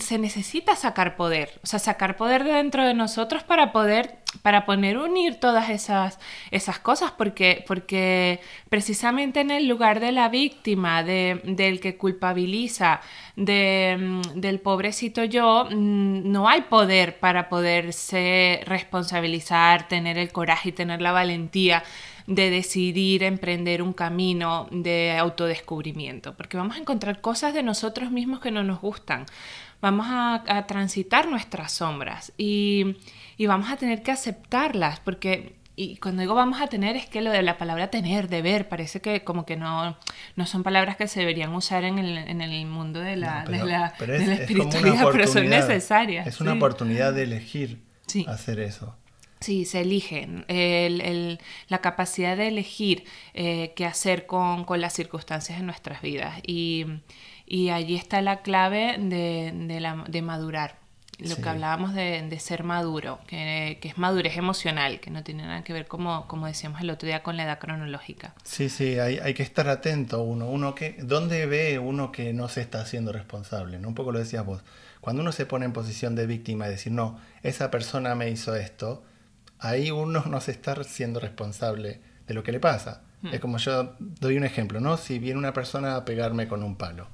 se 0.00 0.18
necesita 0.18 0.76
sacar 0.76 1.16
poder, 1.16 1.60
o 1.62 1.66
sea, 1.66 1.78
sacar 1.78 2.16
poder 2.16 2.44
de 2.44 2.52
dentro 2.52 2.86
de 2.86 2.94
nosotros 2.94 3.42
para 3.42 3.72
poder, 3.72 4.18
para 4.42 4.64
poner 4.64 4.98
unir 4.98 5.40
todas 5.40 5.70
esas, 5.70 6.18
esas 6.50 6.78
cosas, 6.78 7.12
porque, 7.12 7.64
porque 7.66 8.40
precisamente 8.68 9.40
en 9.40 9.50
el 9.50 9.68
lugar 9.68 10.00
de 10.00 10.12
la 10.12 10.28
víctima, 10.28 11.02
de, 11.02 11.40
del 11.44 11.80
que 11.80 11.96
culpabiliza, 11.96 13.00
de, 13.36 13.96
mm, 13.98 14.40
del 14.40 14.60
pobrecito 14.60 15.24
yo, 15.24 15.66
mm, 15.70 16.30
no 16.30 16.48
hay 16.48 16.62
poder 16.62 17.18
para 17.18 17.48
poderse 17.48 18.62
responsabilizar, 18.64 19.88
tener 19.88 20.18
el 20.18 20.32
coraje 20.32 20.70
y 20.70 20.72
tener 20.72 21.02
la 21.02 21.12
valentía 21.12 21.82
de 22.28 22.50
decidir 22.50 23.22
emprender 23.22 23.80
un 23.80 23.94
camino 23.94 24.68
de 24.70 25.16
autodescubrimiento, 25.18 26.36
porque 26.36 26.58
vamos 26.58 26.76
a 26.76 26.80
encontrar 26.80 27.22
cosas 27.22 27.54
de 27.54 27.62
nosotros 27.62 28.10
mismos 28.10 28.40
que 28.40 28.50
no 28.50 28.62
nos 28.62 28.82
gustan, 28.82 29.24
vamos 29.80 30.06
a, 30.10 30.64
transitar 30.68 31.26
nuestras 31.26 31.72
sombras 31.72 32.32
y, 32.36 32.96
vamos 33.46 33.70
a 33.70 33.78
tener 33.78 34.02
que 34.02 34.10
aceptarlas, 34.10 35.00
porque 35.00 35.56
y 35.74 35.96
cuando 35.98 36.20
digo 36.20 36.34
vamos 36.34 36.60
a 36.60 36.66
tener 36.66 36.96
es 36.96 37.06
que 37.06 37.22
lo 37.22 37.30
de 37.30 37.40
la 37.40 37.56
palabra 37.56 37.88
tener, 37.88 38.28
deber, 38.28 38.68
parece 38.68 39.00
que 39.00 39.24
como 39.24 39.46
que 39.46 39.56
no, 39.56 39.96
no 40.36 40.44
son 40.44 40.62
palabras 40.62 40.96
que 40.96 41.08
se 41.08 41.20
deberían 41.20 41.54
usar 41.54 41.84
en 41.84 41.98
el, 41.98 42.18
en 42.18 42.42
el 42.42 42.66
mundo 42.66 43.00
de 43.00 43.16
la, 43.16 43.44
de 43.44 43.64
la, 43.64 43.86
espiritualidad, 43.96 45.08
pero 45.12 45.26
son 45.28 45.48
necesarias. 45.48 46.26
Es 46.26 46.42
una 46.42 46.52
oportunidad 46.52 47.14
de 47.14 47.22
elegir 47.22 47.80
hacer 48.26 48.60
eso. 48.60 48.94
Sí, 49.40 49.64
se 49.64 49.80
eligen. 49.82 50.44
la 51.68 51.78
capacidad 51.78 52.36
de 52.36 52.48
elegir 52.48 53.04
eh, 53.34 53.72
qué 53.76 53.86
hacer 53.86 54.26
con, 54.26 54.66
las 54.80 54.92
circunstancias 54.92 55.58
en 55.58 55.66
nuestras 55.66 56.02
vidas. 56.02 56.40
Y, 56.46 56.86
allí 57.72 57.96
está 57.96 58.20
la 58.20 58.42
clave 58.42 58.96
de, 58.98 60.22
madurar. 60.22 60.76
Lo 61.18 61.34
que 61.34 61.48
hablábamos 61.48 61.94
de, 61.94 62.38
ser 62.38 62.62
maduro, 62.62 63.18
que, 63.26 63.78
es 63.82 63.98
madurez 63.98 64.36
emocional, 64.36 65.00
que 65.00 65.10
no 65.10 65.24
tiene 65.24 65.44
nada 65.44 65.64
que 65.64 65.72
ver, 65.72 65.86
como, 65.86 66.28
como 66.28 66.46
decíamos 66.46 66.80
el 66.80 66.90
otro 66.90 67.06
día, 67.06 67.22
con 67.22 67.36
la 67.36 67.44
edad 67.44 67.58
cronológica. 67.58 68.34
Sí, 68.44 68.68
sí, 68.68 68.98
hay, 68.98 69.18
hay 69.18 69.34
que 69.34 69.42
estar 69.42 69.68
atento 69.68 70.22
uno. 70.22 70.48
uno 70.48 70.74
que, 70.74 70.96
¿Dónde 71.00 71.46
ve 71.46 71.78
uno 71.78 72.12
que 72.12 72.32
no 72.32 72.48
se 72.48 72.60
está 72.60 72.80
haciendo 72.80 73.12
responsable? 73.12 73.78
¿no? 73.78 73.88
Un 73.88 73.94
poco 73.94 74.12
lo 74.12 74.18
decías 74.18 74.44
vos. 74.44 74.62
Cuando 75.00 75.22
uno 75.22 75.32
se 75.32 75.46
pone 75.46 75.64
en 75.64 75.72
posición 75.72 76.14
de 76.14 76.26
víctima 76.26 76.66
y 76.66 76.70
decir, 76.70 76.92
no, 76.92 77.18
esa 77.42 77.70
persona 77.70 78.14
me 78.14 78.30
hizo 78.30 78.54
esto, 78.54 79.02
ahí 79.58 79.90
uno 79.90 80.24
no 80.26 80.40
se 80.40 80.52
está 80.52 80.82
siendo 80.84 81.20
responsable 81.20 82.00
de 82.26 82.34
lo 82.34 82.42
que 82.42 82.52
le 82.52 82.60
pasa. 82.60 83.02
Hmm. 83.22 83.34
Es 83.34 83.40
como 83.40 83.58
yo 83.58 83.96
doy 83.98 84.36
un 84.36 84.44
ejemplo, 84.44 84.80
¿no? 84.80 84.96
Si 84.96 85.18
viene 85.18 85.38
una 85.38 85.52
persona 85.52 85.96
a 85.96 86.04
pegarme 86.04 86.48
con 86.48 86.62
un 86.62 86.76
palo 86.76 87.08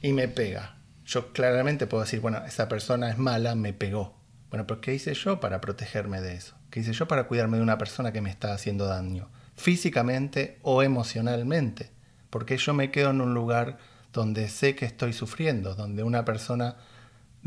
y 0.00 0.12
me 0.12 0.28
pega, 0.28 0.76
yo 1.04 1.32
claramente 1.32 1.86
puedo 1.86 2.04
decir, 2.04 2.20
bueno, 2.20 2.42
esa 2.46 2.68
persona 2.68 3.10
es 3.10 3.18
mala, 3.18 3.54
me 3.54 3.72
pegó. 3.72 4.14
Bueno, 4.50 4.66
pero 4.66 4.80
¿qué 4.80 4.94
hice 4.94 5.14
yo 5.14 5.40
para 5.40 5.60
protegerme 5.60 6.20
de 6.20 6.34
eso? 6.34 6.54
¿Qué 6.70 6.80
hice 6.80 6.92
yo 6.92 7.08
para 7.08 7.24
cuidarme 7.24 7.56
de 7.56 7.62
una 7.62 7.78
persona 7.78 8.12
que 8.12 8.20
me 8.20 8.30
está 8.30 8.52
haciendo 8.52 8.86
daño? 8.86 9.30
Físicamente 9.56 10.58
o 10.62 10.82
emocionalmente. 10.82 11.90
Porque 12.30 12.56
yo 12.56 12.74
me 12.74 12.90
quedo 12.90 13.10
en 13.10 13.20
un 13.20 13.34
lugar 13.34 13.78
donde 14.12 14.48
sé 14.48 14.74
que 14.74 14.84
estoy 14.84 15.12
sufriendo, 15.12 15.74
donde 15.74 16.02
una 16.02 16.24
persona 16.24 16.76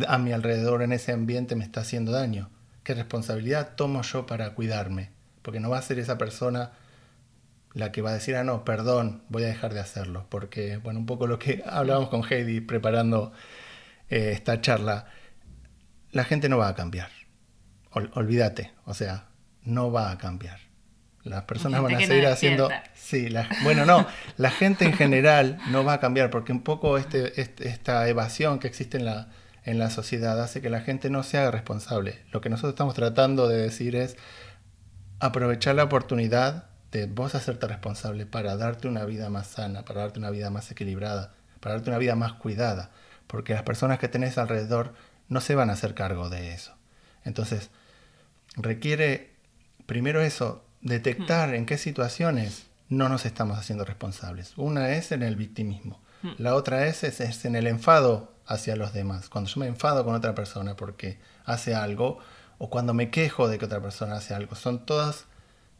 a 0.07 0.17
mi 0.17 0.31
alrededor 0.31 0.81
en 0.81 0.91
ese 0.93 1.12
ambiente 1.12 1.55
me 1.55 1.63
está 1.63 1.81
haciendo 1.81 2.12
daño. 2.12 2.50
¿Qué 2.86 2.94
responsabilidad 2.94 3.75
tomo 3.75 4.04
yo 4.04 4.27
para 4.27 4.54
cuidarme? 4.54 5.10
Porque 5.42 5.60
no 5.60 5.72
va 5.72 5.80
a 5.80 5.82
ser 5.82 5.98
esa 5.98 6.20
persona 6.20 6.74
la 7.74 7.92
que 7.92 8.04
va 8.04 8.12
a 8.12 8.13
decir, 8.13 8.36
ah, 8.36 8.44
no, 8.44 8.63
perdón, 8.63 9.24
voy 9.27 9.42
a 9.42 9.48
dejar 9.48 9.74
de 9.74 9.80
hacerlo. 9.80 10.27
Porque, 10.30 10.77
bueno, 10.77 11.00
un 11.00 11.08
poco 11.08 11.25
lo 11.25 11.39
que 11.39 11.63
hablábamos 11.65 12.10
con 12.10 12.22
Heidi 12.24 12.62
preparando 12.62 13.34
eh, 14.08 14.30
esta 14.34 14.62
charla, 14.62 15.08
la 16.12 16.25
gente 16.25 16.48
no 16.48 16.60
va 16.60 16.68
a 16.68 16.75
cambiar. 16.75 17.10
olvídate, 17.89 18.72
o 18.86 18.94
sea, 18.94 19.30
no 19.63 19.92
va 19.92 20.12
a 20.12 20.20
cambiar. 20.20 20.60
Las 21.24 21.46
personas 21.46 21.82
van 21.82 21.96
a 21.96 22.00
seguir 22.01 22.27
haciendo... 22.27 22.70
Sí, 22.94 23.30
bueno, 23.63 23.88
no, 23.88 24.06
la 24.38 24.51
gente 24.51 24.86
en 24.86 24.94
general 24.94 25.58
no 25.72 25.84
va 25.84 25.94
a 25.94 26.00
cambiar 26.00 26.30
porque 26.30 26.51
un 26.51 26.62
poco 26.62 27.00
este, 27.00 27.42
este 27.42 27.68
esta 27.68 28.08
evasión 28.08 28.60
que 28.60 28.68
existe 28.68 28.98
en 28.98 29.06
la, 29.06 29.30
en 29.65 29.79
la 29.79 29.89
sociedad 29.89 30.41
hace 30.41 30.62
que 30.62 30.69
la 30.69 30.81
gente 30.81 31.10
no 31.10 31.24
se 31.24 31.38
haga 31.38 31.51
responsable. 31.51 32.19
Lo 32.31 32.39
que 32.39 32.50
nosotros 32.50 32.74
estamos 32.74 32.93
tratando 32.93 33.48
de 33.48 33.57
decir 33.57 33.95
es 33.95 34.15
aprovechar 35.19 35.75
la 35.75 35.84
oportunidad 35.84 36.69
de 36.91 37.07
vos 37.07 37.36
hacerte 37.36 37.67
responsable 37.67 38.25
para 38.25 38.55
darte 38.55 38.88
una 38.88 39.05
vida 39.05 39.29
más 39.29 39.48
sana, 39.48 39.84
para 39.84 40.01
darte 40.01 40.19
una 40.19 40.29
vida 40.29 40.50
más 40.50 40.72
equilibrada, 40.72 41.34
para 41.60 41.75
darte 41.75 41.89
una 41.89 42.00
vida 42.00 42.15
más 42.15 42.34
cuidada, 42.34 42.91
porque 43.27 43.53
las 43.53 43.63
personas 43.63 44.00
que 44.00 44.07
tenés 44.07 44.38
alrededor 44.38 44.93
no 45.27 45.41
se 45.41 45.55
van 45.55 45.69
a 45.69 45.74
hacer 45.74 45.95
cargo 45.95 46.29
de 46.29 46.53
eso. 46.53 46.74
Entonces, 47.24 47.72
requiere 48.55 49.36
primero 49.86 50.22
eso, 50.22 50.63
detectar 50.81 51.53
en 51.55 51.65
qué 51.65 51.77
situaciones 51.77 52.67
no 52.89 53.10
nos 53.10 53.25
estamos 53.25 53.57
haciendo 53.57 53.84
responsables. 53.84 54.53
Una 54.57 54.91
es 54.91 55.12
en 55.12 55.24
el 55.24 55.36
victimismo. 55.36 56.00
La 56.38 56.55
otra 56.55 56.88
es, 56.88 57.03
es, 57.03 57.46
en 57.46 57.55
el 57.55 57.67
enfado 57.67 58.32
hacia 58.46 58.75
los 58.75 58.94
demás. 58.94 59.29
Cuando 59.29 59.50
yo 59.50 59.60
me 59.60 59.67
enfado 59.67 60.03
con 60.03 60.15
otra 60.15 60.36
persona 60.36 60.75
porque 60.75 61.17
hace 61.46 61.75
algo, 61.75 62.20
o 62.58 62.70
cuando 62.70 62.94
me 62.94 63.10
quejo 63.10 63.48
de 63.48 63.58
que 63.58 63.65
otra 63.65 63.82
persona 63.82 64.17
hace 64.17 64.34
algo. 64.34 64.55
Son 64.55 64.86
todas, 64.86 65.25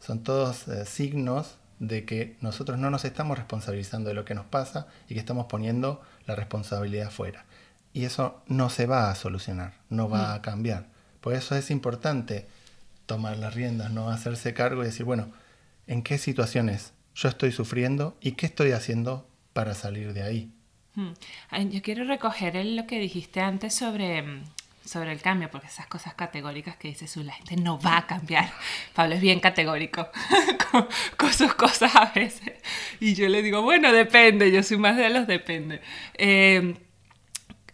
son 0.00 0.22
todos 0.22 0.68
eh, 0.68 0.84
signos 0.84 1.56
de 1.78 2.04
que 2.04 2.36
nosotros 2.40 2.78
no 2.78 2.90
nos 2.90 3.04
estamos 3.04 3.36
responsabilizando 3.36 4.08
de 4.08 4.14
lo 4.14 4.24
que 4.24 4.34
nos 4.34 4.46
pasa 4.46 4.86
y 5.08 5.14
que 5.14 5.20
estamos 5.20 5.46
poniendo 5.46 6.00
la 6.26 6.34
responsabilidad 6.34 7.10
fuera. 7.10 7.44
Y 7.92 8.04
eso 8.04 8.42
no 8.46 8.68
se 8.70 8.86
va 8.86 9.10
a 9.10 9.14
solucionar, 9.14 9.74
no 9.88 10.08
va 10.08 10.32
mm. 10.32 10.34
a 10.34 10.42
cambiar. 10.42 10.86
Por 11.20 11.34
eso 11.34 11.56
es 11.56 11.70
importante 11.70 12.46
tomar 13.06 13.36
las 13.38 13.54
riendas, 13.54 13.90
no 13.90 14.10
hacerse 14.10 14.52
cargo 14.52 14.82
y 14.82 14.86
decir, 14.86 15.04
bueno, 15.06 15.32
¿en 15.86 16.02
qué 16.02 16.18
situaciones 16.18 16.92
yo 17.14 17.28
estoy 17.28 17.52
sufriendo 17.52 18.16
y 18.20 18.32
qué 18.32 18.46
estoy 18.46 18.72
haciendo 18.72 19.26
para 19.56 19.72
salir 19.72 20.12
de 20.12 20.22
ahí? 20.22 20.50
Mm. 20.96 21.70
Yo 21.70 21.80
quiero 21.80 22.04
recoger 22.04 22.62
lo 22.66 22.86
que 22.86 22.98
dijiste 22.98 23.40
antes 23.40 23.72
sobre 23.72 24.20
mm, 24.20 24.44
sobre 24.84 25.12
el 25.12 25.20
cambio, 25.22 25.50
porque 25.50 25.66
esas 25.66 25.86
cosas 25.86 26.12
categóricas 26.14 26.76
que 26.76 26.88
dice 26.88 27.06
su 27.06 27.22
la 27.22 27.32
gente 27.32 27.56
no 27.56 27.80
va 27.80 27.96
a 27.96 28.06
cambiar. 28.06 28.52
Pablo 28.94 29.14
es 29.14 29.22
bien 29.22 29.40
categórico 29.40 30.08
con, 31.16 31.32
sus 31.32 31.54
cosas 31.54 31.96
a 31.96 32.12
veces. 32.14 32.52
Y 33.00 33.14
yo 33.14 33.28
le 33.30 33.40
digo, 33.40 33.62
bueno, 33.62 33.92
depende, 33.92 34.52
yo 34.52 34.62
soy 34.62 34.76
más 34.76 34.98
de 34.98 35.08
los 35.08 35.26
depende. 35.26 35.80
Eh, 36.18 36.76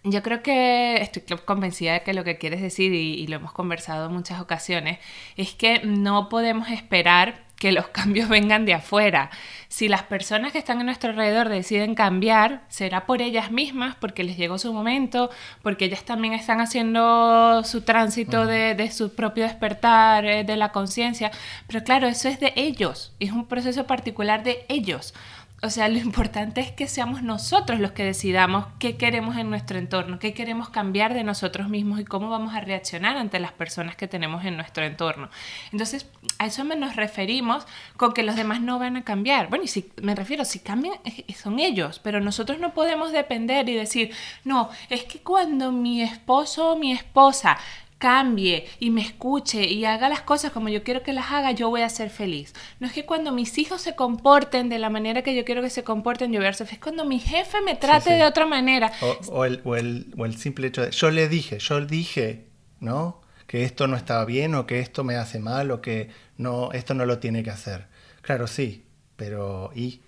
yo 0.04 0.22
creo 0.22 0.40
que 0.40 1.02
estoy 1.02 1.22
convencida 1.44 1.94
de 1.94 2.02
que 2.02 2.14
lo 2.14 2.22
que 2.22 2.38
quieres 2.38 2.62
decir, 2.62 2.94
y, 2.94 3.26
lo 3.26 3.36
hemos 3.36 3.52
conversado 3.52 4.06
en 4.06 4.12
muchas 4.12 4.40
ocasiones, 4.40 5.00
es 5.36 5.52
que 5.52 5.80
no 5.84 6.28
podemos 6.28 6.70
esperar 6.70 7.44
que 7.62 7.70
los 7.70 7.86
cambios 7.98 8.28
vengan 8.28 8.66
de 8.66 8.74
afuera. 8.74 9.30
Si 9.68 9.88
las 9.88 10.02
personas 10.02 10.50
que 10.50 10.58
están 10.58 10.80
a 10.80 10.82
nuestro 10.82 11.10
alrededor 11.10 11.48
deciden 11.48 11.94
cambiar, 11.94 12.64
será 12.68 13.06
por 13.06 13.22
ellas 13.22 13.52
mismas, 13.52 13.94
porque 13.94 14.24
les 14.24 14.36
llegó 14.36 14.58
su 14.58 14.72
momento, 14.72 15.30
porque 15.62 15.84
ellas 15.84 16.02
también 16.02 16.34
están 16.34 16.60
haciendo 16.60 17.62
su 17.62 17.82
tránsito 17.82 18.46
de, 18.46 18.74
de 18.74 18.90
su 18.90 19.14
propio 19.14 19.44
despertar, 19.44 20.24
eh, 20.24 20.42
de 20.42 20.56
la 20.56 20.72
conciencia. 20.72 21.30
Pero 21.68 21.84
claro, 21.84 22.08
eso 22.08 22.28
es 22.28 22.40
de 22.40 22.52
ellos, 22.56 23.12
es 23.20 23.30
un 23.30 23.46
proceso 23.46 23.86
particular 23.86 24.42
de 24.42 24.66
ellos. 24.68 25.14
O 25.62 25.70
sea, 25.70 25.88
lo 25.88 25.98
importante 25.98 26.60
es 26.60 26.72
que 26.72 26.88
seamos 26.88 27.22
nosotros 27.22 27.78
los 27.78 27.92
que 27.92 28.04
decidamos 28.04 28.66
qué 28.78 28.96
queremos 28.96 29.36
en 29.36 29.50
nuestro 29.50 29.78
entorno, 29.78 30.18
qué 30.18 30.34
queremos 30.34 30.68
cambiar 30.70 31.14
de 31.14 31.22
nosotros 31.24 31.68
mismos 31.68 32.00
y 32.00 32.04
cómo 32.04 32.28
vamos 32.28 32.54
a 32.54 32.60
reaccionar 32.60 33.16
ante 33.16 33.38
las 33.38 33.52
personas 33.52 33.94
que 33.96 34.08
tenemos 34.08 34.44
en 34.44 34.56
nuestro 34.56 34.84
entorno. 34.84 35.30
Entonces, 35.70 36.06
a 36.38 36.46
eso 36.46 36.64
nos 36.64 36.96
referimos 36.96 37.66
con 37.96 38.12
que 38.12 38.22
los 38.22 38.36
demás 38.36 38.60
no 38.60 38.78
van 38.78 38.96
a 38.96 39.04
cambiar. 39.04 39.48
Bueno, 39.48 39.64
y 39.64 39.68
si 39.68 39.90
me 40.02 40.14
refiero, 40.14 40.44
si 40.44 40.60
cambian, 40.60 40.94
son 41.36 41.58
ellos, 41.58 42.00
pero 42.02 42.20
nosotros 42.20 42.58
no 42.58 42.72
podemos 42.74 43.12
depender 43.12 43.68
y 43.68 43.74
decir, 43.74 44.12
no, 44.44 44.70
es 44.88 45.04
que 45.04 45.20
cuando 45.20 45.72
mi 45.72 46.02
esposo 46.02 46.72
o 46.72 46.76
mi 46.78 46.92
esposa 46.92 47.58
cambie 48.02 48.66
y 48.80 48.90
me 48.90 49.00
escuche 49.00 49.64
y 49.64 49.84
haga 49.84 50.08
las 50.08 50.22
cosas 50.22 50.50
como 50.50 50.68
yo 50.68 50.82
quiero 50.82 51.04
que 51.04 51.12
las 51.12 51.30
haga, 51.30 51.52
yo 51.52 51.70
voy 51.70 51.82
a 51.82 51.88
ser 51.88 52.10
feliz. 52.10 52.52
No 52.80 52.88
es 52.88 52.92
que 52.92 53.06
cuando 53.06 53.30
mis 53.30 53.56
hijos 53.58 53.80
se 53.80 53.94
comporten 53.94 54.68
de 54.68 54.80
la 54.80 54.90
manera 54.90 55.22
que 55.22 55.36
yo 55.36 55.44
quiero 55.44 55.62
que 55.62 55.70
se 55.70 55.84
comporten, 55.84 56.32
yo 56.32 56.40
voy 56.40 56.48
a 56.48 56.52
ser 56.52 56.66
feliz. 56.66 56.82
Cuando 56.82 57.04
mi 57.04 57.20
jefe 57.20 57.60
me 57.60 57.76
trate 57.76 58.14
de 58.14 58.24
otra 58.24 58.44
manera. 58.44 58.90
O, 59.28 59.44
el, 59.44 59.60
o, 59.62 59.76
el, 59.76 60.12
o, 60.18 60.26
el, 60.26 60.36
simple 60.36 60.66
hecho 60.66 60.82
de, 60.82 60.90
yo 60.90 61.12
le 61.12 61.28
dije, 61.28 61.60
yo 61.60 61.80
dije, 61.86 62.48
¿no? 62.80 63.20
Que 63.46 63.62
esto 63.62 63.86
no 63.86 63.96
estaba 63.96 64.24
bien 64.24 64.56
o 64.56 64.66
que 64.66 64.80
esto 64.80 65.04
me 65.04 65.14
hace 65.14 65.38
mal 65.38 65.70
o 65.70 65.80
que 65.80 66.10
no, 66.38 66.72
esto 66.72 66.94
no 66.94 67.06
lo 67.06 67.20
tiene 67.20 67.44
que 67.44 67.50
hacer. 67.50 67.86
Claro, 68.20 68.48
sí, 68.48 68.84
pero 69.14 69.70
¿y? 69.76 70.00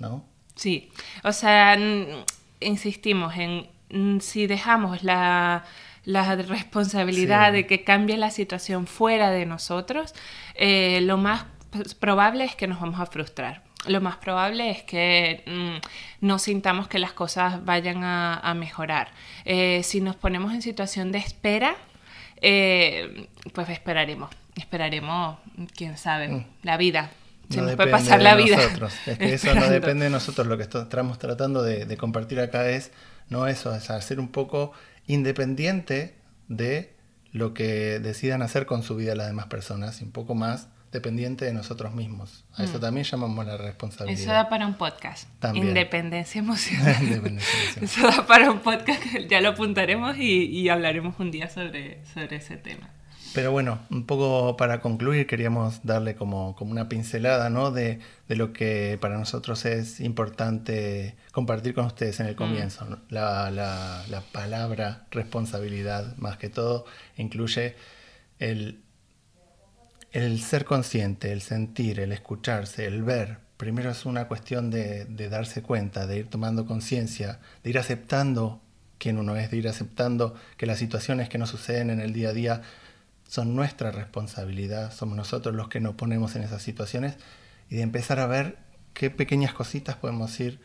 ¿No? 0.00 0.24
Sí, 0.56 0.90
o 1.22 1.32
sea, 1.32 1.78
insistimos 2.58 3.34
en 3.36 4.20
si 4.20 4.48
dejamos 4.48 5.04
la 5.04 5.64
la 6.06 6.36
responsabilidad 6.36 7.52
de 7.52 7.66
que 7.66 7.82
cambie 7.82 8.16
la 8.16 8.30
situación 8.30 8.86
fuera 8.86 9.30
de 9.30 9.44
nosotros, 9.44 10.14
eh, 10.54 11.00
lo 11.02 11.18
más 11.18 11.46
probable 11.98 12.44
es 12.44 12.54
que 12.54 12.68
nos 12.68 12.80
vamos 12.80 13.00
a 13.00 13.06
frustrar. 13.06 13.62
Lo 13.88 14.00
más 14.00 14.16
probable 14.16 14.70
es 14.70 14.84
que 14.84 15.42
mm, 15.46 16.24
no 16.24 16.38
sintamos 16.38 16.86
que 16.86 17.00
las 17.00 17.12
cosas 17.12 17.64
vayan 17.64 18.04
a, 18.04 18.54
mejorar. 18.56 19.08
Eh, 19.44 19.82
si 19.82 20.00
nos 20.00 20.14
ponemos 20.14 20.54
en 20.54 20.62
situación 20.62 21.10
de 21.10 21.18
espera, 21.18 21.74
eh, 22.40 23.28
pues 23.52 23.68
esperaremos. 23.68 24.30
Esperaremos, 24.54 25.38
quién 25.74 25.98
sabe, 25.98 26.28
mm. 26.28 26.46
la 26.62 26.76
vida. 26.76 27.10
Se 27.50 27.60
nos 27.60 27.74
puede 27.74 27.90
pasar 27.90 28.22
la 28.22 28.36
vida. 28.36 28.58
Es 29.06 29.18
que 29.18 29.34
eso 29.34 29.54
no 29.56 29.68
depende 29.70 30.04
de 30.04 30.10
nosotros. 30.10 30.46
Lo 30.46 30.56
que 30.56 30.62
estamos 30.62 31.18
tratando 31.18 31.64
de, 31.64 31.84
de 31.84 31.96
compartir 31.96 32.38
acá 32.38 32.68
es 32.68 32.92
no 33.28 33.46
eso, 33.46 33.74
es 33.74 33.90
hacer 33.90 34.20
un 34.20 34.28
poco 34.28 34.72
independiente 35.06 36.14
de 36.48 36.94
lo 37.32 37.54
que 37.54 37.98
decidan 38.00 38.42
hacer 38.42 38.66
con 38.66 38.82
su 38.82 38.96
vida 38.96 39.14
las 39.14 39.26
demás 39.26 39.46
personas 39.46 40.00
y 40.00 40.04
un 40.04 40.12
poco 40.12 40.34
más 40.34 40.68
dependiente 40.92 41.44
de 41.44 41.52
nosotros 41.52 41.94
mismos. 41.94 42.44
A 42.54 42.64
eso 42.64 42.78
mm. 42.78 42.80
también 42.80 43.04
llamamos 43.04 43.44
la 43.44 43.56
responsabilidad. 43.56 44.20
Eso 44.20 44.32
da 44.32 44.48
para 44.48 44.66
un 44.66 44.74
podcast. 44.74 45.28
Independencia 45.54 46.38
emocional. 46.38 47.38
Eso 47.82 48.02
da 48.02 48.26
para 48.26 48.50
un 48.50 48.60
podcast 48.60 49.02
ya 49.28 49.40
lo 49.40 49.50
apuntaremos 49.50 50.16
y, 50.16 50.44
y 50.44 50.68
hablaremos 50.68 51.18
un 51.18 51.30
día 51.30 51.48
sobre, 51.48 52.04
sobre 52.14 52.36
ese 52.36 52.56
tema. 52.56 52.90
Pero 53.36 53.52
bueno, 53.52 53.80
un 53.90 54.06
poco 54.06 54.56
para 54.56 54.80
concluir, 54.80 55.26
queríamos 55.26 55.80
darle 55.84 56.14
como, 56.16 56.56
como 56.56 56.70
una 56.70 56.88
pincelada 56.88 57.50
¿no? 57.50 57.70
de, 57.70 57.98
de, 58.28 58.34
lo 58.34 58.54
que 58.54 58.96
para 58.98 59.18
nosotros 59.18 59.66
es 59.66 60.00
importante 60.00 61.16
compartir 61.32 61.74
con 61.74 61.84
ustedes 61.84 62.18
en 62.20 62.28
el 62.28 62.32
mm. 62.32 62.38
comienzo. 62.38 62.86
La, 63.10 63.50
la, 63.50 64.06
la, 64.08 64.20
palabra 64.22 65.04
responsabilidad, 65.10 66.16
más 66.16 66.38
que 66.38 66.48
todo, 66.48 66.86
incluye 67.18 67.76
el, 68.38 68.80
el 70.12 70.40
ser 70.40 70.64
consciente, 70.64 71.30
el 71.30 71.42
sentir, 71.42 72.00
el 72.00 72.12
escucharse, 72.12 72.86
el 72.86 73.02
ver. 73.02 73.40
Primero 73.58 73.90
es 73.90 74.06
una 74.06 74.28
cuestión 74.28 74.70
de, 74.70 75.04
de 75.04 75.28
darse 75.28 75.60
cuenta, 75.60 76.06
de 76.06 76.20
ir 76.20 76.30
tomando 76.30 76.64
conciencia, 76.64 77.40
de 77.62 77.68
ir 77.68 77.78
aceptando 77.78 78.62
quién 78.96 79.18
uno 79.18 79.36
es, 79.36 79.50
de 79.50 79.58
ir 79.58 79.68
aceptando 79.68 80.34
que 80.56 80.64
las 80.64 80.78
situaciones 80.78 81.28
que 81.28 81.36
nos 81.36 81.50
suceden 81.50 81.90
en 81.90 82.00
el 82.00 82.14
día 82.14 82.30
a 82.30 82.32
día 82.32 82.62
son 83.28 83.54
nuestra 83.56 83.90
responsabilidad, 83.90 84.92
somos 84.92 85.16
nosotros 85.16 85.54
los 85.54 85.68
que 85.68 85.80
nos 85.80 85.94
ponemos 85.94 86.36
en 86.36 86.42
esas 86.42 86.62
situaciones 86.62 87.16
y 87.68 87.76
de 87.76 87.82
empezar 87.82 88.20
a 88.20 88.26
ver 88.26 88.58
qué 88.94 89.10
pequeñas 89.10 89.52
cositas 89.52 89.96
podemos 89.96 90.38
ir 90.40 90.60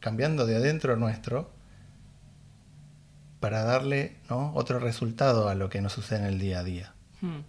cambiando 0.00 0.46
de 0.46 0.56
adentro 0.56 0.96
nuestro 0.96 1.50
para 3.40 3.62
darle 3.62 4.16
otro 4.28 4.78
resultado 4.78 5.48
a 5.48 5.54
lo 5.54 5.68
que 5.68 5.80
nos 5.80 5.92
sucede 5.92 6.20
en 6.20 6.24
el 6.26 6.38
día 6.38 6.60
a 6.60 6.64
día. 6.64 6.94
Hmm. 7.20 7.40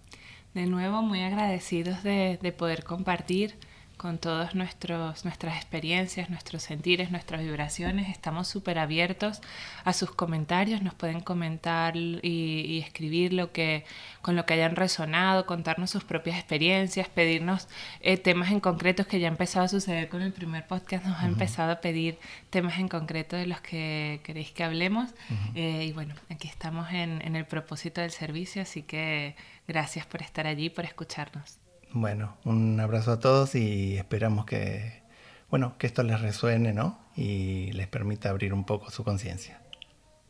De 0.54 0.66
nuevo, 0.66 1.02
muy 1.02 1.22
agradecidos 1.22 2.02
de, 2.02 2.38
de 2.40 2.52
poder 2.52 2.84
compartir 2.84 3.54
con 3.98 4.18
todas 4.18 4.54
nuestras 4.54 5.56
experiencias, 5.56 6.30
nuestros 6.30 6.62
sentires, 6.62 7.10
nuestras 7.10 7.42
vibraciones. 7.42 8.08
Estamos 8.08 8.46
súper 8.46 8.78
abiertos 8.78 9.40
a 9.84 9.92
sus 9.92 10.12
comentarios. 10.12 10.82
Nos 10.82 10.94
pueden 10.94 11.20
comentar 11.20 11.96
y, 11.96 12.78
escribir 12.78 13.32
lo 13.32 13.52
que, 13.52 13.84
con 14.22 14.36
lo 14.36 14.46
que 14.46 14.54
hayan 14.54 14.76
resonado, 14.76 15.46
contarnos 15.46 15.90
sus 15.90 16.04
propias 16.04 16.38
experiencias, 16.38 17.08
pedirnos 17.08 17.68
eh, 18.00 18.16
temas 18.16 18.50
en 18.52 18.60
concretos 18.60 19.06
que 19.06 19.18
ya 19.18 19.26
ha 19.26 19.30
empezado 19.32 19.64
a 19.66 19.68
suceder 19.68 20.08
con 20.08 20.22
el 20.22 20.32
primer 20.32 20.66
podcast. 20.66 21.04
Nos 21.04 21.18
ha 21.18 21.26
empezado 21.26 21.72
a 21.72 21.80
pedir 21.80 22.18
temas 22.50 22.78
en 22.78 22.88
concreto 22.88 23.36
de 23.36 23.46
los 23.46 23.60
que 23.60 24.20
queréis 24.22 24.52
que 24.52 24.62
hablemos. 24.62 25.10
Eh, 25.56 25.86
y 25.88 25.92
bueno, 25.92 26.14
aquí 26.30 26.46
estamos 26.46 26.90
en, 26.92 27.20
en 27.22 27.34
el 27.34 27.46
propósito 27.46 28.00
del 28.00 28.12
servicio, 28.12 28.62
así 28.62 28.82
que 28.82 29.34
gracias 29.66 30.06
por 30.06 30.22
estar 30.22 30.46
allí, 30.46 30.70
por 30.70 30.84
escucharnos. 30.84 31.58
Bueno, 31.92 32.36
un 32.44 32.78
abrazo 32.80 33.12
a 33.12 33.20
todos 33.20 33.54
y 33.54 33.96
esperamos 33.96 34.44
que, 34.44 35.02
bueno, 35.50 35.76
que 35.78 35.86
esto 35.86 36.02
les 36.02 36.20
resuene, 36.20 36.72
¿no? 36.72 36.98
Y 37.16 37.72
les 37.72 37.88
permita 37.88 38.28
abrir 38.28 38.52
un 38.52 38.64
poco 38.64 38.90
su 38.90 39.04
conciencia. 39.04 39.60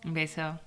Un 0.05 0.15
beso. 0.15 0.61